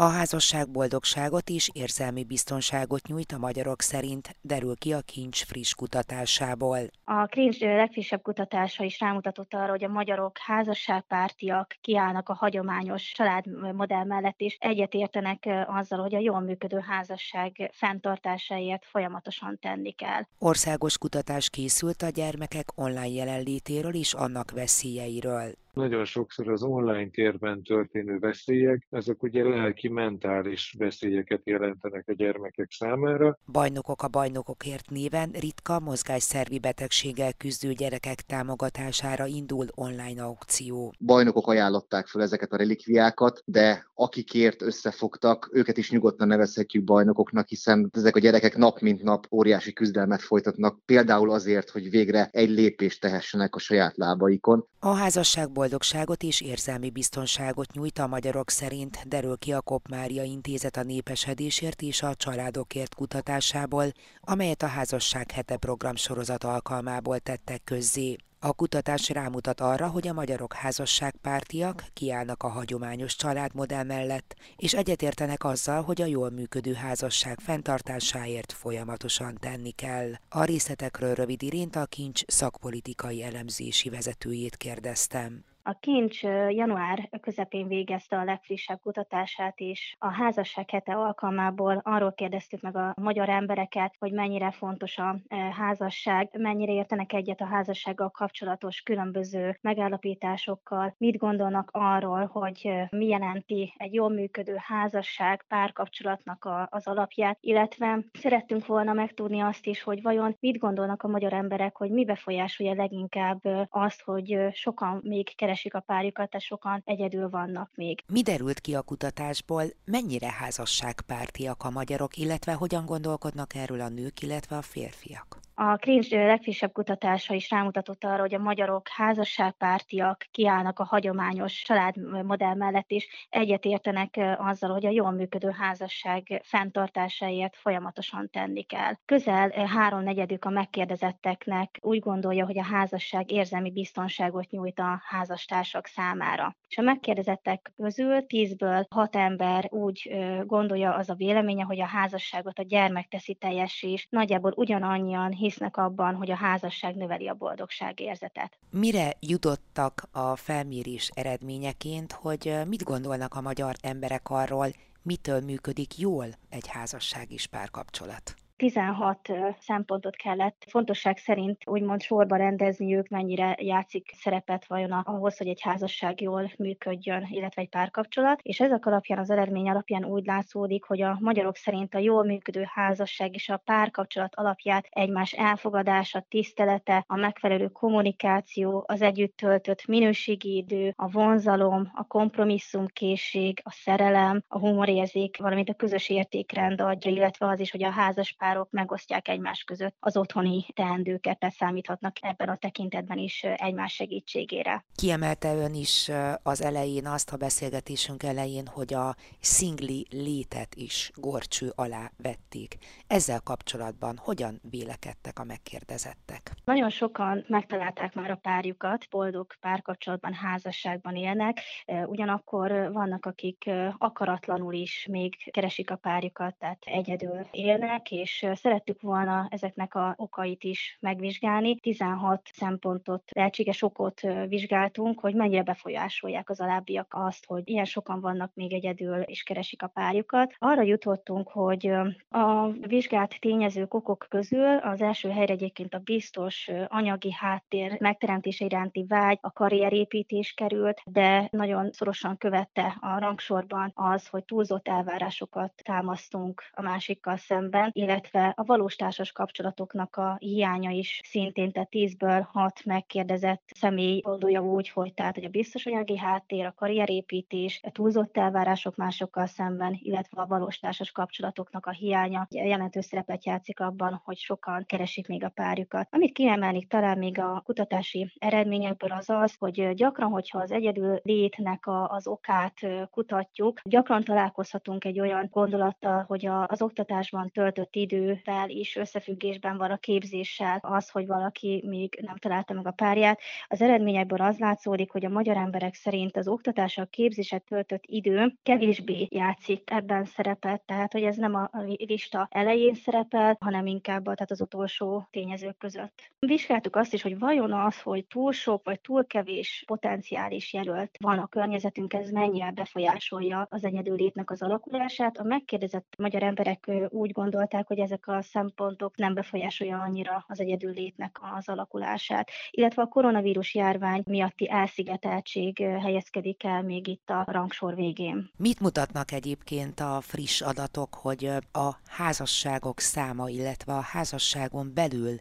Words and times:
A 0.00 0.08
házasság 0.08 0.70
boldogságot 0.70 1.48
és 1.48 1.70
érzelmi 1.72 2.24
biztonságot 2.24 3.06
nyújt 3.06 3.32
a 3.32 3.38
magyarok 3.38 3.80
szerint, 3.82 4.36
derül 4.40 4.76
ki 4.76 4.92
a 4.92 5.00
Kincs 5.00 5.44
friss 5.44 5.74
kutatásából. 5.74 6.78
A 7.04 7.26
Kincs 7.26 7.60
legfrissebb 7.60 8.22
kutatása 8.22 8.84
is 8.84 9.00
rámutatott 9.00 9.54
arra, 9.54 9.70
hogy 9.70 9.84
a 9.84 9.88
magyarok 9.88 10.38
házasságpártiak 10.38 11.76
kiállnak 11.80 12.28
a 12.28 12.34
hagyományos 12.34 13.12
családmodell 13.12 14.04
mellett, 14.04 14.40
és 14.40 14.56
egyetértenek 14.60 15.48
azzal, 15.66 16.00
hogy 16.00 16.14
a 16.14 16.18
jól 16.18 16.40
működő 16.40 16.78
házasság 16.78 17.70
fenntartásáért 17.72 18.84
folyamatosan 18.84 19.58
tenni 19.60 19.90
kell. 19.90 20.22
Országos 20.38 20.98
kutatás 20.98 21.50
készült 21.50 22.02
a 22.02 22.08
gyermekek 22.08 22.66
online 22.74 23.08
jelenlétéről 23.08 23.94
és 23.94 24.12
annak 24.12 24.50
veszélyeiről. 24.50 25.52
Nagyon 25.72 26.04
sokszor 26.04 26.48
az 26.48 26.62
online 26.62 27.08
térben 27.08 27.62
történő 27.62 28.18
veszélyek, 28.18 28.86
ezek 28.90 29.22
ugye 29.22 29.44
lelki, 29.44 29.88
mentális 29.88 30.74
veszélyeket 30.78 31.40
jelentenek 31.44 32.04
a 32.08 32.12
gyermekek 32.12 32.70
számára. 32.70 33.38
Bajnokok 33.52 34.02
a 34.02 34.08
bajnokokért 34.08 34.90
néven 34.90 35.30
ritka 35.40 35.80
mozgásszervi 35.80 36.58
betegséggel 36.58 37.32
küzdő 37.32 37.72
gyerekek 37.72 38.20
támogatására 38.20 39.26
indul 39.26 39.66
online 39.74 40.22
aukció. 40.22 40.94
Bajnokok 41.00 41.46
ajánlották 41.46 42.06
fel 42.06 42.22
ezeket 42.22 42.52
a 42.52 42.56
relikviákat, 42.56 43.42
de 43.44 43.86
akikért 43.94 44.62
összefogtak, 44.62 45.50
őket 45.52 45.76
is 45.76 45.90
nyugodtan 45.90 46.26
nevezhetjük 46.26 46.84
bajnokoknak, 46.84 47.48
hiszen 47.48 47.90
ezek 47.92 48.16
a 48.16 48.18
gyerekek 48.18 48.56
nap 48.56 48.80
mint 48.80 49.02
nap 49.02 49.26
óriási 49.30 49.72
küzdelmet 49.72 50.22
folytatnak, 50.22 50.78
például 50.84 51.30
azért, 51.30 51.70
hogy 51.70 51.90
végre 51.90 52.28
egy 52.32 52.50
lépést 52.50 53.00
tehessenek 53.00 53.54
a 53.54 53.58
saját 53.58 53.96
lábaikon. 53.96 54.66
A 54.80 54.94
házasság 54.94 55.50
boldogságot 55.50 56.22
és 56.22 56.40
érzelmi 56.40 56.90
biztonságot 56.90 57.72
nyújt 57.72 57.98
a 57.98 58.06
magyarok 58.06 58.50
szerint, 58.50 59.08
derül 59.08 59.36
ki 59.36 59.52
a 59.52 59.60
Kopmária 59.60 60.22
Intézet 60.22 60.76
a 60.76 60.82
népesedésért 60.82 61.82
és 61.82 62.02
a 62.02 62.14
családokért 62.14 62.94
kutatásából, 62.94 63.92
amelyet 64.20 64.62
a 64.62 64.66
Házasság 64.66 65.30
hete 65.30 65.56
programsorozat 65.56 66.44
alkalmából 66.44 67.18
tettek 67.18 67.64
közzé. 67.64 68.16
A 68.40 68.52
kutatás 68.52 69.08
rámutat 69.08 69.60
arra, 69.60 69.88
hogy 69.88 70.08
a 70.08 70.12
magyarok 70.12 70.52
házasságpártiak 70.52 71.84
kiállnak 71.92 72.42
a 72.42 72.48
hagyományos 72.48 73.16
családmodell 73.16 73.84
mellett, 73.84 74.34
és 74.56 74.74
egyetértenek 74.74 75.44
azzal, 75.44 75.82
hogy 75.82 76.02
a 76.02 76.06
jól 76.06 76.30
működő 76.30 76.72
házasság 76.72 77.40
fenntartásáért 77.40 78.52
folyamatosan 78.52 79.36
tenni 79.40 79.70
kell. 79.70 80.12
A 80.28 80.44
részletekről 80.44 81.14
rövid 81.14 81.42
irént 81.42 81.76
a 81.76 81.86
kincs 81.86 82.22
szakpolitikai 82.26 83.22
elemzési 83.22 83.88
vezetőjét 83.88 84.56
kérdeztem. 84.56 85.44
A 85.62 85.78
Kincs 85.80 86.22
január 86.48 87.08
közepén 87.20 87.68
végezte 87.68 88.16
a 88.18 88.24
legfrissebb 88.24 88.80
kutatását, 88.82 89.58
és 89.58 89.96
a 89.98 90.12
házasság 90.12 90.70
hete 90.70 90.92
alkalmából 90.92 91.80
arról 91.84 92.12
kérdeztük 92.12 92.60
meg 92.60 92.76
a 92.76 92.94
magyar 93.00 93.28
embereket, 93.28 93.94
hogy 93.98 94.12
mennyire 94.12 94.50
fontos 94.50 94.98
a 94.98 95.16
házasság, 95.56 96.28
mennyire 96.38 96.72
értenek 96.72 97.12
egyet 97.12 97.40
a 97.40 97.46
házassággal 97.46 98.10
kapcsolatos 98.10 98.80
különböző 98.80 99.58
megállapításokkal, 99.60 100.94
mit 100.98 101.16
gondolnak 101.16 101.68
arról, 101.72 102.26
hogy 102.26 102.70
mi 102.90 103.06
jelenti 103.06 103.74
egy 103.76 103.94
jól 103.94 104.10
működő 104.10 104.54
házasság 104.58 105.44
párkapcsolatnak 105.48 106.44
a, 106.44 106.68
az 106.70 106.86
alapját, 106.86 107.38
illetve 107.40 108.04
szerettünk 108.12 108.66
volna 108.66 108.92
megtudni 108.92 109.40
azt 109.40 109.66
is, 109.66 109.82
hogy 109.82 110.02
vajon 110.02 110.36
mit 110.40 110.58
gondolnak 110.58 111.02
a 111.02 111.08
magyar 111.08 111.32
emberek, 111.32 111.76
hogy 111.76 111.90
mi 111.90 112.04
befolyásolja 112.04 112.74
leginkább 112.74 113.40
azt, 113.68 114.02
hogy 114.02 114.38
sokan 114.52 115.00
még 115.02 115.36
keresik 115.36 115.56
keresik 115.58 115.74
a 115.74 115.92
párjukat, 115.92 116.30
de 116.30 116.38
sokan 116.38 116.82
egyedül 116.84 117.30
vannak 117.30 117.70
még. 117.74 118.02
Mi 118.06 118.22
derült 118.22 118.60
ki 118.60 118.74
a 118.74 118.82
kutatásból, 118.82 119.64
mennyire 119.84 120.30
házasságpártiak 120.30 121.64
a 121.64 121.70
magyarok, 121.70 122.16
illetve 122.16 122.52
hogyan 122.52 122.86
gondolkodnak 122.86 123.54
erről 123.54 123.80
a 123.80 123.88
nők, 123.88 124.22
illetve 124.22 124.56
a 124.56 124.62
férfiak? 124.62 125.47
A 125.60 125.76
Cringe 125.76 126.26
legfrissebb 126.26 126.72
kutatása 126.72 127.34
is 127.34 127.50
rámutatott 127.50 128.04
arra, 128.04 128.20
hogy 128.20 128.34
a 128.34 128.38
magyarok 128.38 128.88
házasságpártiak 128.88 130.26
kiállnak 130.30 130.78
a 130.78 130.84
hagyományos 130.84 131.62
családmodell 131.62 132.54
mellett, 132.54 132.90
és 132.90 133.26
egyetértenek 133.28 134.20
azzal, 134.36 134.70
hogy 134.70 134.86
a 134.86 134.90
jól 134.90 135.10
működő 135.10 135.50
házasság 135.50 136.40
fenntartásáért 136.44 137.56
folyamatosan 137.56 138.28
tenni 138.30 138.62
kell. 138.62 138.92
Közel 139.04 139.50
háromnegyedük 139.50 140.44
a 140.44 140.50
megkérdezetteknek 140.50 141.78
úgy 141.80 141.98
gondolja, 141.98 142.44
hogy 142.44 142.58
a 142.58 142.64
házasság 142.64 143.30
érzelmi 143.30 143.70
biztonságot 143.70 144.50
nyújt 144.50 144.78
a 144.78 145.02
házastársak 145.04 145.86
számára. 145.86 146.56
És 146.68 146.78
a 146.78 146.82
megkérdezettek 146.82 147.72
közül 147.76 148.26
tízből 148.26 148.86
hat 148.90 149.16
ember 149.16 149.66
úgy 149.70 150.10
gondolja 150.44 150.94
az 150.94 151.10
a 151.10 151.14
véleménye, 151.14 151.64
hogy 151.64 151.80
a 151.80 151.86
házasságot 151.86 152.58
a 152.58 152.62
gyermek 152.62 153.08
teszi 153.08 153.34
teljessé, 153.34 153.92
és 153.92 154.06
nagyjából 154.10 154.52
ugyanannyian 154.56 155.32
hisznek 155.48 155.76
abban, 155.76 156.14
hogy 156.14 156.30
a 156.30 156.36
házasság 156.36 156.94
növeli 156.94 157.28
a 157.28 157.34
boldogság 157.34 158.00
érzetet. 158.00 158.58
Mire 158.70 159.12
jutottak 159.20 160.08
a 160.12 160.36
felmérés 160.36 161.10
eredményeként, 161.14 162.12
hogy 162.12 162.54
mit 162.66 162.84
gondolnak 162.84 163.34
a 163.34 163.40
magyar 163.40 163.74
emberek 163.82 164.30
arról, 164.30 164.68
mitől 165.02 165.40
működik 165.40 165.98
jól 165.98 166.26
egy 166.50 166.66
házasság 166.66 167.32
és 167.32 167.46
párkapcsolat? 167.46 168.34
16 168.58 169.32
szempontot 169.60 170.16
kellett 170.16 170.64
fontosság 170.68 171.16
szerint 171.18 171.62
úgymond 171.66 172.02
sorba 172.02 172.36
rendezni 172.36 172.96
ők, 172.96 173.08
mennyire 173.08 173.56
játszik 173.60 174.10
szerepet 174.14 174.66
vajon 174.66 174.92
ahhoz, 174.92 175.36
hogy 175.36 175.48
egy 175.48 175.60
házasság 175.60 176.20
jól 176.20 176.52
működjön, 176.56 177.26
illetve 177.30 177.62
egy 177.62 177.68
párkapcsolat. 177.68 178.40
És 178.42 178.60
ezek 178.60 178.86
alapján, 178.86 179.18
az 179.18 179.30
eredmény 179.30 179.68
alapján 179.68 180.04
úgy 180.04 180.24
látszódik, 180.26 180.84
hogy 180.84 181.02
a 181.02 181.16
magyarok 181.20 181.56
szerint 181.56 181.94
a 181.94 181.98
jól 181.98 182.24
működő 182.24 182.64
házasság 182.74 183.34
és 183.34 183.48
a 183.48 183.56
párkapcsolat 183.56 184.34
alapját 184.34 184.86
egymás 184.90 185.32
elfogadása, 185.32 186.26
tisztelete, 186.28 187.04
a 187.06 187.16
megfelelő 187.16 187.68
kommunikáció, 187.68 188.84
az 188.86 189.02
együtt 189.02 189.36
töltött 189.36 189.86
minőségi 189.86 190.56
idő, 190.56 190.92
a 190.96 191.10
vonzalom, 191.10 191.90
a 191.94 192.06
kompromisszumkészség, 192.06 193.60
a 193.64 193.70
szerelem, 193.70 194.42
a 194.48 194.58
humorérzék, 194.58 195.36
valamint 195.36 195.68
a 195.68 195.74
közös 195.74 196.08
értékrend 196.08 196.80
adja, 196.80 197.10
illetve 197.10 197.46
az 197.46 197.60
is, 197.60 197.70
hogy 197.70 197.84
a 197.84 197.90
házas 197.90 198.32
párok 198.48 198.70
megosztják 198.70 199.28
egymás 199.28 199.64
között 199.64 199.96
az 200.00 200.16
otthoni 200.16 200.66
teendőket, 200.74 201.38
tehát 201.38 201.54
számíthatnak 201.54 202.16
ebben 202.20 202.48
a 202.48 202.56
tekintetben 202.56 203.18
is 203.18 203.42
egymás 203.42 203.92
segítségére. 203.92 204.84
Kiemelte 204.94 205.54
ön 205.54 205.74
is 205.74 206.10
az 206.42 206.62
elején 206.62 207.06
azt 207.06 207.32
a 207.32 207.36
beszélgetésünk 207.36 208.22
elején, 208.22 208.66
hogy 208.66 208.94
a 208.94 209.14
szingli 209.40 210.06
létet 210.10 210.74
is 210.74 211.10
gorcső 211.14 211.72
alá 211.74 212.10
vették. 212.16 212.76
Ezzel 213.06 213.40
kapcsolatban 213.40 214.16
hogyan 214.16 214.60
vélekedtek 214.70 215.38
a 215.38 215.44
megkérdezettek? 215.44 216.52
Nagyon 216.64 216.90
sokan 216.90 217.44
megtalálták 217.48 218.14
már 218.14 218.30
a 218.30 218.36
párjukat, 218.42 219.06
boldog 219.10 219.46
párkapcsolatban, 219.60 220.32
házasságban 220.32 221.16
élnek, 221.16 221.60
ugyanakkor 222.06 222.92
vannak, 222.92 223.26
akik 223.26 223.70
akaratlanul 223.98 224.74
is 224.74 225.06
még 225.10 225.50
keresik 225.50 225.90
a 225.90 225.96
párjukat, 225.96 226.54
tehát 226.58 226.82
egyedül 226.84 227.46
élnek, 227.50 228.10
és 228.10 228.37
szerettük 228.52 229.00
volna 229.00 229.46
ezeknek 229.50 229.94
a 229.94 230.14
okait 230.16 230.64
is 230.64 230.96
megvizsgálni. 231.00 231.78
16 231.80 232.40
szempontot, 232.52 233.22
lehetséges 233.32 233.82
okot 233.82 234.20
vizsgáltunk, 234.48 235.20
hogy 235.20 235.34
mennyire 235.34 235.62
befolyásolják 235.62 236.50
az 236.50 236.60
alábbiak 236.60 237.06
azt, 237.10 237.46
hogy 237.46 237.62
ilyen 237.64 237.84
sokan 237.84 238.20
vannak 238.20 238.50
még 238.54 238.72
egyedül 238.72 239.20
és 239.20 239.42
keresik 239.42 239.82
a 239.82 239.86
párjukat. 239.86 240.54
Arra 240.58 240.82
jutottunk, 240.82 241.48
hogy 241.48 241.86
a 242.28 242.68
vizsgált 242.70 243.40
tényezők 243.40 243.94
okok 243.94 244.26
közül 244.28 244.76
az 244.76 245.00
első 245.00 245.28
helyre 245.28 245.52
egyébként 245.52 245.94
a 245.94 245.98
biztos 245.98 246.70
anyagi 246.86 247.32
háttér 247.32 247.96
megteremtése 248.00 248.64
iránti 248.64 249.04
vágy, 249.08 249.38
a 249.40 249.52
karrierépítés 249.52 250.52
került, 250.52 251.02
de 251.04 251.48
nagyon 251.50 251.90
szorosan 251.92 252.36
követte 252.36 252.96
a 253.00 253.18
rangsorban 253.18 253.92
az, 253.94 254.26
hogy 254.28 254.44
túlzott 254.44 254.88
elvárásokat 254.88 255.72
támasztunk 255.84 256.62
a 256.72 256.82
másikkal 256.82 257.36
szemben, 257.36 257.90
illetve 257.92 258.27
illetve 258.32 258.52
a 258.56 258.64
valós 258.64 258.96
társas 258.96 259.32
kapcsolatoknak 259.32 260.16
a 260.16 260.36
hiánya 260.38 260.90
is 260.90 261.20
szintén, 261.24 261.72
tehát 261.72 261.88
10-ből 261.90 262.44
6 262.52 262.84
megkérdezett 262.84 263.62
személy 263.74 264.20
gondolja 264.20 264.60
úgy, 264.60 264.88
hogy 264.88 265.14
tehát 265.14 265.34
hogy 265.34 265.44
a 265.44 265.48
biztos 265.48 265.86
anyagi 265.86 266.18
háttér, 266.18 266.64
a 266.64 266.72
karrierépítés, 266.76 267.80
a 267.82 267.90
túlzott 267.90 268.36
elvárások 268.36 268.96
másokkal 268.96 269.46
szemben, 269.46 269.98
illetve 270.02 270.42
a 270.42 270.46
valós 270.46 270.78
társas 270.78 271.12
kapcsolatoknak 271.12 271.86
a 271.86 271.90
hiánya 271.90 272.46
jelentős 272.50 273.04
szerepet 273.04 273.46
játszik 273.46 273.80
abban, 273.80 274.20
hogy 274.24 274.36
sokan 274.36 274.84
keresik 274.86 275.28
még 275.28 275.44
a 275.44 275.48
párjukat. 275.48 276.08
Amit 276.10 276.32
kiemelni 276.32 276.86
talán 276.86 277.18
még 277.18 277.38
a 277.38 277.62
kutatási 277.64 278.32
eredményekből 278.38 279.12
az 279.12 279.30
az, 279.30 279.54
hogy 279.58 279.94
gyakran, 279.94 280.30
hogyha 280.30 280.58
az 280.58 280.70
egyedül 280.70 281.20
létnek 281.22 281.86
a, 281.86 282.08
az 282.08 282.26
okát 282.26 282.74
kutatjuk, 283.10 283.80
gyakran 283.84 284.24
találkozhatunk 284.24 285.04
egy 285.04 285.20
olyan 285.20 285.48
gondolattal, 285.50 286.24
hogy 286.28 286.46
a, 286.46 286.66
az 286.66 286.82
oktatásban 286.82 287.50
töltött 287.50 287.94
idő 287.94 288.17
idővel 288.18 288.68
is 288.68 288.96
összefüggésben 288.96 289.76
van 289.76 289.90
a 289.90 289.96
képzéssel 289.96 290.78
az, 290.82 291.10
hogy 291.10 291.26
valaki 291.26 291.82
még 291.86 292.18
nem 292.22 292.36
találta 292.36 292.74
meg 292.74 292.86
a 292.86 292.90
párját. 292.90 293.40
Az 293.68 293.82
eredményekből 293.82 294.40
az 294.40 294.58
látszódik, 294.58 295.10
hogy 295.10 295.24
a 295.24 295.28
magyar 295.28 295.56
emberek 295.56 295.94
szerint 295.94 296.36
az 296.36 296.48
oktatással 296.48 297.06
képzéset 297.06 297.64
töltött 297.64 298.02
idő 298.06 298.54
kevésbé 298.62 299.26
játszik 299.30 299.90
ebben 299.90 300.24
szerepet, 300.24 300.80
tehát 300.80 301.12
hogy 301.12 301.22
ez 301.22 301.36
nem 301.36 301.54
a 301.54 301.70
lista 301.96 302.48
elején 302.50 302.94
szerepel, 302.94 303.56
hanem 303.60 303.86
inkább 303.86 304.24
tehát 304.24 304.50
az 304.50 304.60
utolsó 304.60 305.26
tényezők 305.30 305.78
között. 305.78 306.32
Vizsgáltuk 306.38 306.96
azt 306.96 307.12
is, 307.12 307.22
hogy 307.22 307.38
vajon 307.38 307.72
az, 307.72 308.00
hogy 308.00 308.26
túl 308.26 308.52
sok 308.52 308.84
vagy 308.84 309.00
túl 309.00 309.26
kevés 309.26 309.82
potenciális 309.86 310.72
jelölt 310.72 311.16
van 311.20 311.38
a 311.38 311.46
környezetünk, 311.46 312.12
ez 312.12 312.30
mennyire 312.30 312.70
befolyásolja 312.70 313.66
az 313.70 313.84
egyedülétnek 313.84 314.50
az 314.50 314.62
alakulását. 314.62 315.38
A 315.38 315.42
megkérdezett 315.42 316.14
magyar 316.18 316.42
emberek 316.42 316.90
úgy 317.08 317.32
gondolták, 317.32 317.86
hogy 317.86 317.97
ezek 318.00 318.28
a 318.28 318.42
szempontok 318.42 319.16
nem 319.16 319.34
befolyásolja 319.34 319.98
annyira 319.98 320.44
az 320.48 320.60
egyedüllétnek 320.60 321.38
az 321.56 321.68
alakulását, 321.68 322.50
illetve 322.70 323.02
a 323.02 323.06
koronavírus 323.06 323.74
járvány 323.74 324.22
miatti 324.26 324.70
elszigeteltség 324.70 325.78
helyezkedik 325.78 326.64
el 326.64 326.82
még 326.82 327.06
itt 327.06 327.30
a 327.30 327.44
rangsor 327.46 327.94
végén. 327.94 328.50
Mit 328.56 328.80
mutatnak 328.80 329.32
egyébként 329.32 330.00
a 330.00 330.20
friss 330.20 330.60
adatok, 330.60 331.14
hogy 331.14 331.44
a 331.72 331.90
házasságok 332.06 333.00
száma, 333.00 333.48
illetve 333.48 333.92
a 333.92 334.00
házasságon 334.00 334.90
belül 334.94 335.36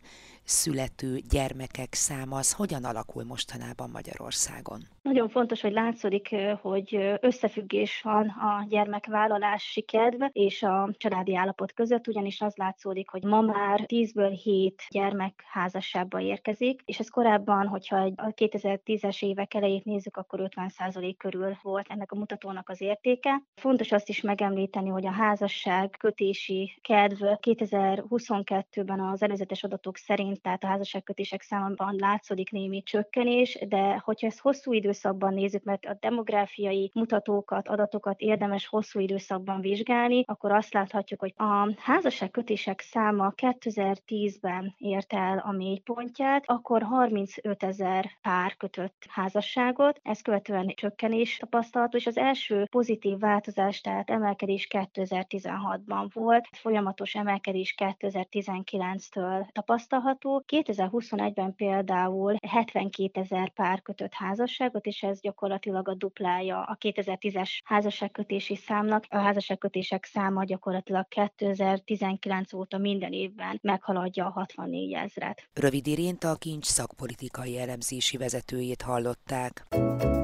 születő 0.48 1.20
gyermekek 1.30 1.94
száma 1.94 2.38
az 2.38 2.54
hogyan 2.54 2.84
alakul 2.84 3.24
mostanában 3.24 3.90
Magyarországon? 3.90 4.80
Nagyon 5.02 5.30
fontos, 5.30 5.62
hogy 5.62 5.72
látszódik, 5.72 6.36
hogy 6.62 7.18
összefüggés 7.22 8.02
van 8.02 8.28
a 8.28 8.66
gyermekvállalási 8.70 9.82
kedv 9.82 10.24
és 10.32 10.64
a 10.64 10.90
családi 10.98 11.36
állapot 11.36 11.74
között, 11.74 12.08
ugyanis 12.08 12.42
az 12.42 12.56
látszódik, 12.56 13.10
hogy 13.10 13.24
ma 13.24 13.42
már 13.42 13.84
10-ből 13.86 14.40
7 14.44 14.84
gyermek 14.90 15.44
házasságba 15.52 16.20
érkezik, 16.20 16.82
és 16.86 17.00
ez 17.00 17.10
korábban, 17.10 17.68
hogyha 17.68 17.98
a 18.16 18.34
2010-es 18.36 19.24
évek 19.24 19.54
elejét 19.54 19.86
nézzük, 19.86 20.18
akkor 20.18 20.50
50% 20.56 21.14
körül 21.18 21.58
volt 21.62 21.86
ennek 21.90 22.12
a 22.12 22.16
mutatónak 22.16 22.70
az 22.70 22.82
értéke. 22.82 23.42
Fontos 23.56 23.92
azt 23.92 24.10
is 24.10 24.22
megemlíteni, 24.22 24.90
hogy 24.90 25.06
a 25.06 25.12
házasság 25.12 25.96
kötési 26.00 26.80
kedv 26.82 27.24
2022-ben 27.24 29.00
az 29.00 29.22
előzetes 29.22 29.64
adatok 29.64 29.98
szerint, 29.98 30.37
tehát 30.42 30.63
a 30.63 30.68
házasságkötések 30.68 31.42
számában 31.42 31.95
látszódik 31.98 32.51
némi 32.51 32.84
csökkenés, 32.84 33.57
de 33.68 34.01
hogyha 34.04 34.28
ezt 34.28 34.39
hosszú 34.39 34.74
idő 34.74 34.86
időszakban 34.88 35.34
nézzük, 35.34 35.63
mert 35.63 35.86
a 35.86 35.98
demográfiai 36.00 36.92
mutatókat, 36.94 37.68
adatokat 37.68 38.19
érdemes 38.19 38.68
hosszú 38.68 39.00
időszakban 39.00 39.62
vizsgálni, 39.62 40.24
akkor 40.28 40.51
azt 40.51 40.74
láthatjuk, 40.74 41.19
hogy 41.19 41.34
a 41.38 41.74
házasságkötések 41.78 42.81
száma 42.81 43.34
2010-ben 43.36 44.75
ért 44.78 45.13
el 45.13 45.38
a 45.38 45.51
mélypontját, 45.51 46.44
akkor 46.45 46.81
35 46.81 47.63
ezer 47.63 48.10
pár 48.22 48.56
kötött 48.57 49.06
házasságot, 49.10 50.00
ez 50.04 50.22
követően 50.22 50.74
csökkenés 50.75 51.38
tapasztalható, 51.38 51.98
és 51.98 52.06
az 52.06 52.18
első 52.18 52.68
pozitív 52.72 53.18
változás, 53.19 53.81
tehát 53.81 54.10
emelkedés 54.10 54.68
2016-ban 54.69 56.10
volt, 56.13 56.48
folyamatos 56.51 57.16
emelkedés 57.16 57.75
2019-től 57.78 59.48
tapasztalható. 59.51 60.26
2021-ben 60.45 61.56
például 61.56 62.35
72 62.47 63.21
ezer 63.21 63.50
pár 63.50 63.81
kötött 63.81 64.13
házasságot, 64.13 64.85
és 64.85 65.01
ez 65.01 65.19
gyakorlatilag 65.19 65.88
a 65.88 65.94
duplája 65.94 66.63
a 66.63 66.77
2010-es 66.79 67.50
házasságkötési 67.63 68.56
számnak. 68.56 69.06
A 69.09 69.18
házasságkötések 69.18 70.06
száma 70.06 70.44
gyakorlatilag 70.44 71.07
2019 71.07 72.53
óta 72.53 72.77
minden 72.77 73.12
évben 73.12 73.59
meghaladja 73.62 74.25
a 74.25 74.29
64 74.29 74.94
ezret. 74.94 75.50
Rövid 75.53 75.88
Irént 75.88 76.24
a 76.24 76.35
kincs 76.35 76.65
szakpolitikai 76.65 77.59
elemzési 77.59 78.18
vezetőjét 78.18 78.81
hallották. 78.81 79.68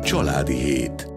Családi 0.04 0.56
hét. 0.56 1.13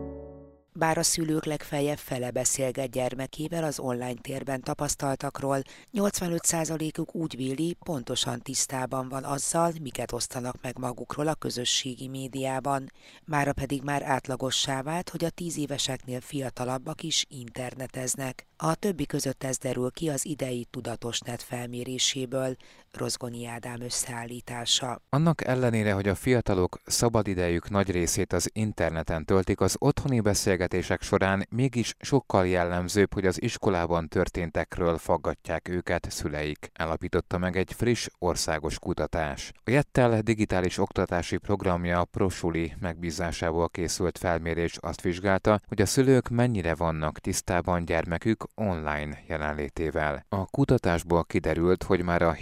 Bár 0.78 0.98
a 0.98 1.02
szülők 1.02 1.44
legfeljebb 1.44 1.98
fele 1.98 2.30
beszélget 2.30 2.90
gyermekével 2.90 3.64
az 3.64 3.78
online 3.78 4.20
térben 4.20 4.60
tapasztaltakról, 4.60 5.62
85%-uk 5.92 7.14
úgy 7.14 7.36
véli, 7.36 7.76
pontosan 7.84 8.40
tisztában 8.40 9.08
van 9.08 9.24
azzal, 9.24 9.72
miket 9.80 10.12
osztanak 10.12 10.56
meg 10.62 10.78
magukról 10.78 11.28
a 11.28 11.34
közösségi 11.34 12.08
médiában. 12.08 12.92
Mára 13.24 13.52
pedig 13.52 13.82
már 13.82 14.02
átlagossá 14.02 14.82
vált, 14.82 15.08
hogy 15.08 15.24
a 15.24 15.30
tíz 15.30 15.58
éveseknél 15.58 16.20
fiatalabbak 16.20 17.02
is 17.02 17.24
interneteznek. 17.28 18.46
A 18.56 18.74
többi 18.74 19.06
között 19.06 19.44
ez 19.44 19.58
derül 19.58 19.90
ki 19.90 20.08
az 20.08 20.26
idei 20.26 20.66
tudatos 20.70 21.20
net 21.20 21.42
felméréséből, 21.42 22.56
Rozgonyi 22.96 23.46
Ádám 23.46 23.80
összeállítása. 23.80 25.00
Annak 25.08 25.44
ellenére, 25.44 25.92
hogy 25.92 26.08
a 26.08 26.14
fiatalok 26.14 26.78
szabadidejük 26.84 27.70
nagy 27.70 27.90
részét 27.90 28.32
az 28.32 28.50
interneten 28.52 29.24
töltik, 29.24 29.60
az 29.60 29.76
otthoni 29.78 30.20
beszélgetések 30.20 31.02
során 31.02 31.46
mégis 31.50 31.94
sokkal 31.98 32.46
jellemzőbb, 32.46 33.14
hogy 33.14 33.26
az 33.26 33.42
iskolában 33.42 34.08
történtekről 34.08 34.98
faggatják 34.98 35.68
őket 35.68 36.10
szüleik, 36.10 36.70
állapította 36.74 37.38
meg 37.38 37.56
egy 37.56 37.72
friss 37.72 38.06
országos 38.18 38.78
kutatás. 38.78 39.52
A 39.64 39.70
Jettel 39.70 40.20
digitális 40.20 40.78
oktatási 40.78 41.36
programja 41.36 42.04
Prosuli 42.04 42.72
megbízásából 42.80 43.68
készült 43.68 44.18
felmérés 44.18 44.76
azt 44.80 45.00
vizsgálta, 45.00 45.60
hogy 45.66 45.80
a 45.80 45.86
szülők 45.86 46.28
mennyire 46.28 46.74
vannak 46.74 47.18
tisztában 47.18 47.84
gyermekük 47.84 48.44
online 48.54 49.18
jelenlétével. 49.28 50.24
A 50.28 50.46
kutatásból 50.46 51.24
kiderült, 51.24 51.82
hogy 51.82 52.02
már 52.02 52.22
a 52.22 52.32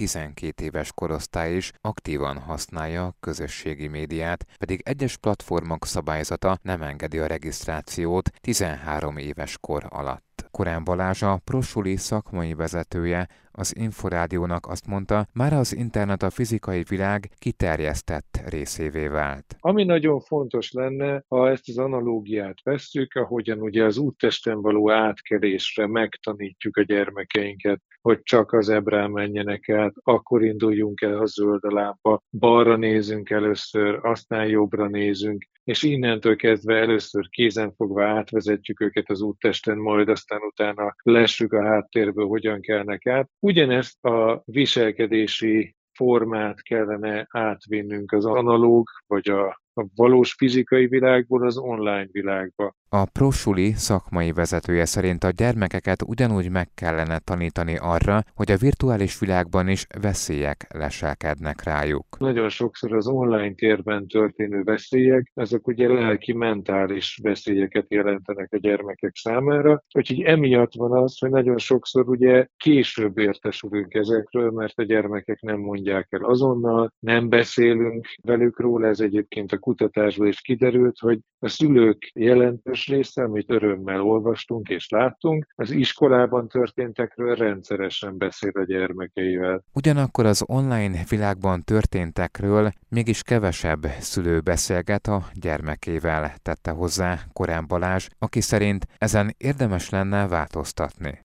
7-12 0.00 0.60
éves 0.60 0.92
korosztály 0.92 1.56
is 1.56 1.72
aktívan 1.80 2.38
használja 2.38 3.04
a 3.06 3.14
közösségi 3.20 3.86
médiát, 3.86 4.46
pedig 4.58 4.80
egyes 4.84 5.16
platformok 5.16 5.86
szabályzata 5.86 6.58
nem 6.62 6.82
engedi 6.82 7.18
a 7.18 7.26
regisztrációt 7.26 8.30
13 8.40 9.16
éves 9.16 9.58
kor 9.60 9.86
alatt. 9.88 10.48
Korán 10.50 10.84
Balázs 10.84 11.22
a 11.22 11.40
Prosuli 11.44 11.96
szakmai 11.96 12.54
vezetője 12.54 13.28
az 13.52 13.76
Inforádiónak 13.76 14.66
azt 14.66 14.86
mondta, 14.86 15.26
már 15.32 15.52
az 15.52 15.76
internet 15.76 16.22
a 16.22 16.30
fizikai 16.30 16.84
világ 16.88 17.30
kiterjesztett 17.38 18.40
részévé 18.46 19.06
vált. 19.06 19.56
Ami 19.60 19.84
nagyon 19.84 20.20
fontos 20.20 20.72
lenne, 20.72 21.24
ha 21.28 21.50
ezt 21.50 21.68
az 21.68 21.78
analógiát 21.78 22.62
vesszük, 22.62 23.14
ahogyan 23.14 23.60
ugye 23.60 23.84
az 23.84 23.98
úttesten 23.98 24.60
való 24.60 24.90
átkelésre 24.90 25.86
megtanítjuk 25.86 26.76
a 26.76 26.82
gyermekeinket, 26.82 27.82
hogy 28.00 28.22
csak 28.22 28.52
az 28.52 28.68
ebrán 28.68 29.10
menjenek 29.10 29.68
át, 29.68 29.92
akkor 30.02 30.44
induljunk 30.44 31.00
el 31.00 31.18
a 31.18 31.26
zöld 31.26 31.64
a 31.64 31.72
lámpa, 31.72 32.22
balra 32.30 32.76
nézünk 32.76 33.30
először, 33.30 33.98
aztán 34.02 34.46
jobbra 34.46 34.88
nézünk, 34.88 35.44
és 35.64 35.82
innentől 35.82 36.36
kezdve 36.36 36.74
először 36.74 37.28
kézenfogva 37.28 38.04
átvezetjük 38.04 38.80
őket 38.80 39.10
az 39.10 39.20
úttesten, 39.20 39.78
majd 39.78 40.08
aztán 40.08 40.40
utána 40.40 40.94
lessük 41.02 41.52
a 41.52 41.64
háttérből, 41.64 42.26
hogyan 42.26 42.60
kelnek 42.60 43.06
át. 43.06 43.30
Ugyanezt 43.38 44.04
a 44.04 44.42
viselkedési 44.44 45.74
formát 45.92 46.62
kellene 46.62 47.26
átvinnünk 47.30 48.12
az 48.12 48.24
analóg 48.24 48.88
vagy 49.06 49.28
a 49.28 49.60
a 49.80 49.86
valós 49.94 50.34
fizikai 50.34 50.86
világból 50.86 51.46
az 51.46 51.56
online 51.58 52.08
világba. 52.10 52.74
A 52.92 53.04
prosuli 53.04 53.72
szakmai 53.72 54.32
vezetője 54.32 54.84
szerint 54.84 55.24
a 55.24 55.30
gyermekeket 55.30 56.02
ugyanúgy 56.02 56.50
meg 56.50 56.68
kellene 56.74 57.18
tanítani 57.18 57.76
arra, 57.76 58.22
hogy 58.34 58.50
a 58.50 58.56
virtuális 58.56 59.18
világban 59.18 59.68
is 59.68 59.86
veszélyek 60.00 60.66
leselkednek 60.74 61.62
rájuk. 61.62 62.18
Nagyon 62.18 62.48
sokszor 62.48 62.92
az 62.96 63.06
online 63.06 63.52
térben 63.52 64.06
történő 64.06 64.62
veszélyek, 64.62 65.30
ezek 65.34 65.66
ugye 65.66 65.88
lelki, 65.88 66.32
mentális 66.32 67.18
veszélyeket 67.22 67.86
jelentenek 67.88 68.52
a 68.52 68.58
gyermekek 68.58 69.16
számára, 69.16 69.82
úgyhogy 69.94 70.20
emiatt 70.20 70.74
van 70.74 71.02
az, 71.02 71.18
hogy 71.18 71.30
nagyon 71.30 71.58
sokszor 71.58 72.08
ugye 72.08 72.46
később 72.56 73.18
értesülünk 73.18 73.94
ezekről, 73.94 74.50
mert 74.50 74.78
a 74.78 74.82
gyermekek 74.82 75.40
nem 75.40 75.58
mondják 75.58 76.06
el 76.10 76.24
azonnal, 76.24 76.92
nem 76.98 77.28
beszélünk 77.28 78.06
velük 78.22 78.60
róla, 78.60 78.86
ez 78.86 79.00
egyébként 79.00 79.52
a 79.52 79.58
kutatásból 79.58 80.28
is 80.28 80.40
kiderült, 80.40 80.98
hogy 80.98 81.18
a 81.38 81.48
szülők 81.48 82.10
jelentős 82.14 82.79
része, 82.86 83.22
amit 83.22 83.50
örömmel 83.50 84.00
olvastunk 84.00 84.68
és 84.68 84.88
láttunk, 84.88 85.46
az 85.56 85.70
iskolában 85.70 86.48
történtekről 86.48 87.34
rendszeresen 87.34 88.18
beszél 88.18 88.52
a 88.54 88.64
gyermekeivel. 88.64 89.62
Ugyanakkor 89.72 90.26
az 90.26 90.44
online 90.46 91.02
világban 91.08 91.62
történtekről 91.62 92.70
mégis 92.88 93.22
kevesebb 93.22 93.86
szülő 93.98 94.40
beszélget 94.40 95.06
a 95.06 95.22
gyermekével, 95.34 96.34
tette 96.42 96.70
hozzá 96.70 97.18
Korán 97.32 97.66
Balázs, 97.66 98.06
aki 98.18 98.40
szerint 98.40 98.86
ezen 98.98 99.34
érdemes 99.38 99.90
lenne 99.90 100.28
változtatni. 100.28 101.18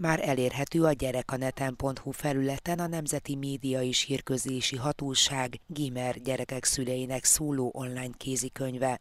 Már 0.00 0.28
elérhető 0.28 0.84
a 0.84 0.92
gyerekaneten.hu 0.92 2.10
felületen 2.10 2.78
a 2.78 2.86
Nemzeti 2.86 3.36
Média 3.36 3.82
és 3.82 4.02
Hírközlési 4.02 4.76
Hatóság 4.76 5.60
Gimer 5.66 6.20
gyerekek 6.20 6.64
szüleinek 6.64 7.24
szóló 7.24 7.70
online 7.74 8.10
kézikönyve. 8.16 9.00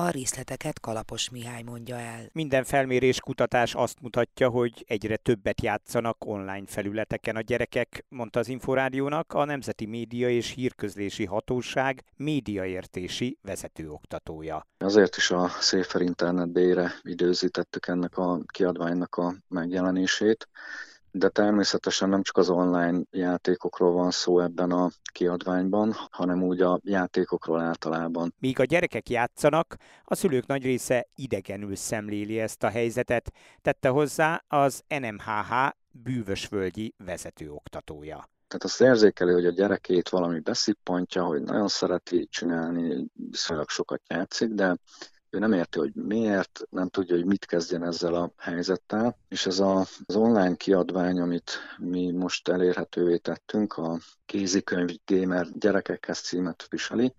A 0.00 0.10
részleteket 0.10 0.80
Kalapos 0.80 1.30
Mihály 1.30 1.62
mondja 1.62 1.96
el. 1.96 2.20
Minden 2.32 2.64
felmérés 2.64 3.20
kutatás 3.20 3.74
azt 3.74 4.00
mutatja, 4.00 4.48
hogy 4.48 4.84
egyre 4.88 5.16
többet 5.16 5.62
játszanak 5.62 6.16
online 6.26 6.66
felületeken 6.66 7.36
a 7.36 7.40
gyerekek, 7.40 8.04
mondta 8.08 8.38
az 8.38 8.48
Inforádiónak 8.48 9.32
a 9.32 9.44
Nemzeti 9.44 9.86
Média 9.86 10.28
és 10.28 10.50
Hírközlési 10.50 11.24
Hatóság 11.24 12.04
médiaértési 12.16 13.38
vezetőoktatója. 13.42 14.66
Azért 14.78 15.16
is 15.16 15.30
a 15.30 15.48
Safer 15.48 16.00
Internet 16.00 16.52
Day-re 16.52 16.92
időzítettük 17.02 17.86
ennek 17.86 18.16
a 18.18 18.40
kiadványnak 18.46 19.16
a 19.16 19.34
megjelenését, 19.48 20.48
de 21.10 21.28
természetesen 21.28 22.08
nem 22.08 22.22
csak 22.22 22.36
az 22.36 22.50
online 22.50 23.02
játékokról 23.10 23.92
van 23.92 24.10
szó 24.10 24.40
ebben 24.40 24.70
a 24.70 24.90
kiadványban, 25.12 25.94
hanem 26.10 26.42
úgy 26.42 26.60
a 26.60 26.80
játékokról 26.82 27.60
általában. 27.60 28.34
Míg 28.38 28.60
a 28.60 28.64
gyerekek 28.64 29.08
játszanak, 29.08 29.76
a 30.04 30.14
szülők 30.14 30.46
nagy 30.46 30.62
része 30.62 31.08
idegenül 31.14 31.76
szemléli 31.76 32.40
ezt 32.40 32.62
a 32.62 32.68
helyzetet, 32.68 33.32
tette 33.62 33.88
hozzá 33.88 34.44
az 34.48 34.82
NMHH 34.88 35.52
bűvösvölgyi 35.90 36.94
vezetőoktatója. 37.04 38.28
Tehát 38.48 38.64
azt 38.64 38.80
érzékeli, 38.80 39.32
hogy 39.32 39.46
a 39.46 39.50
gyerekét 39.50 40.08
valami 40.08 40.40
beszippantja, 40.40 41.24
hogy 41.24 41.42
nagyon 41.42 41.68
szereti 41.68 42.26
csinálni, 42.30 43.06
viszonylag 43.30 43.68
sokat 43.68 44.02
játszik, 44.08 44.48
de 44.48 44.76
ő 45.30 45.38
nem 45.38 45.52
érti, 45.52 45.78
hogy 45.78 45.94
miért, 45.94 46.60
nem 46.70 46.88
tudja, 46.88 47.16
hogy 47.16 47.24
mit 47.24 47.44
kezdjen 47.44 47.84
ezzel 47.84 48.14
a 48.14 48.32
helyzettel, 48.36 49.16
és 49.28 49.46
ez 49.46 49.58
a, 49.58 49.78
az 50.06 50.16
online 50.16 50.54
kiadvány, 50.54 51.20
amit 51.20 51.50
mi 51.78 52.10
most 52.10 52.48
elérhetővé 52.48 53.16
tettünk, 53.16 53.72
a 53.72 53.98
kézikönyv 54.26 54.90
Gamer 55.06 55.46
gyerekekhez 55.52 56.18
címet 56.20 56.66
viseli, 56.70 57.14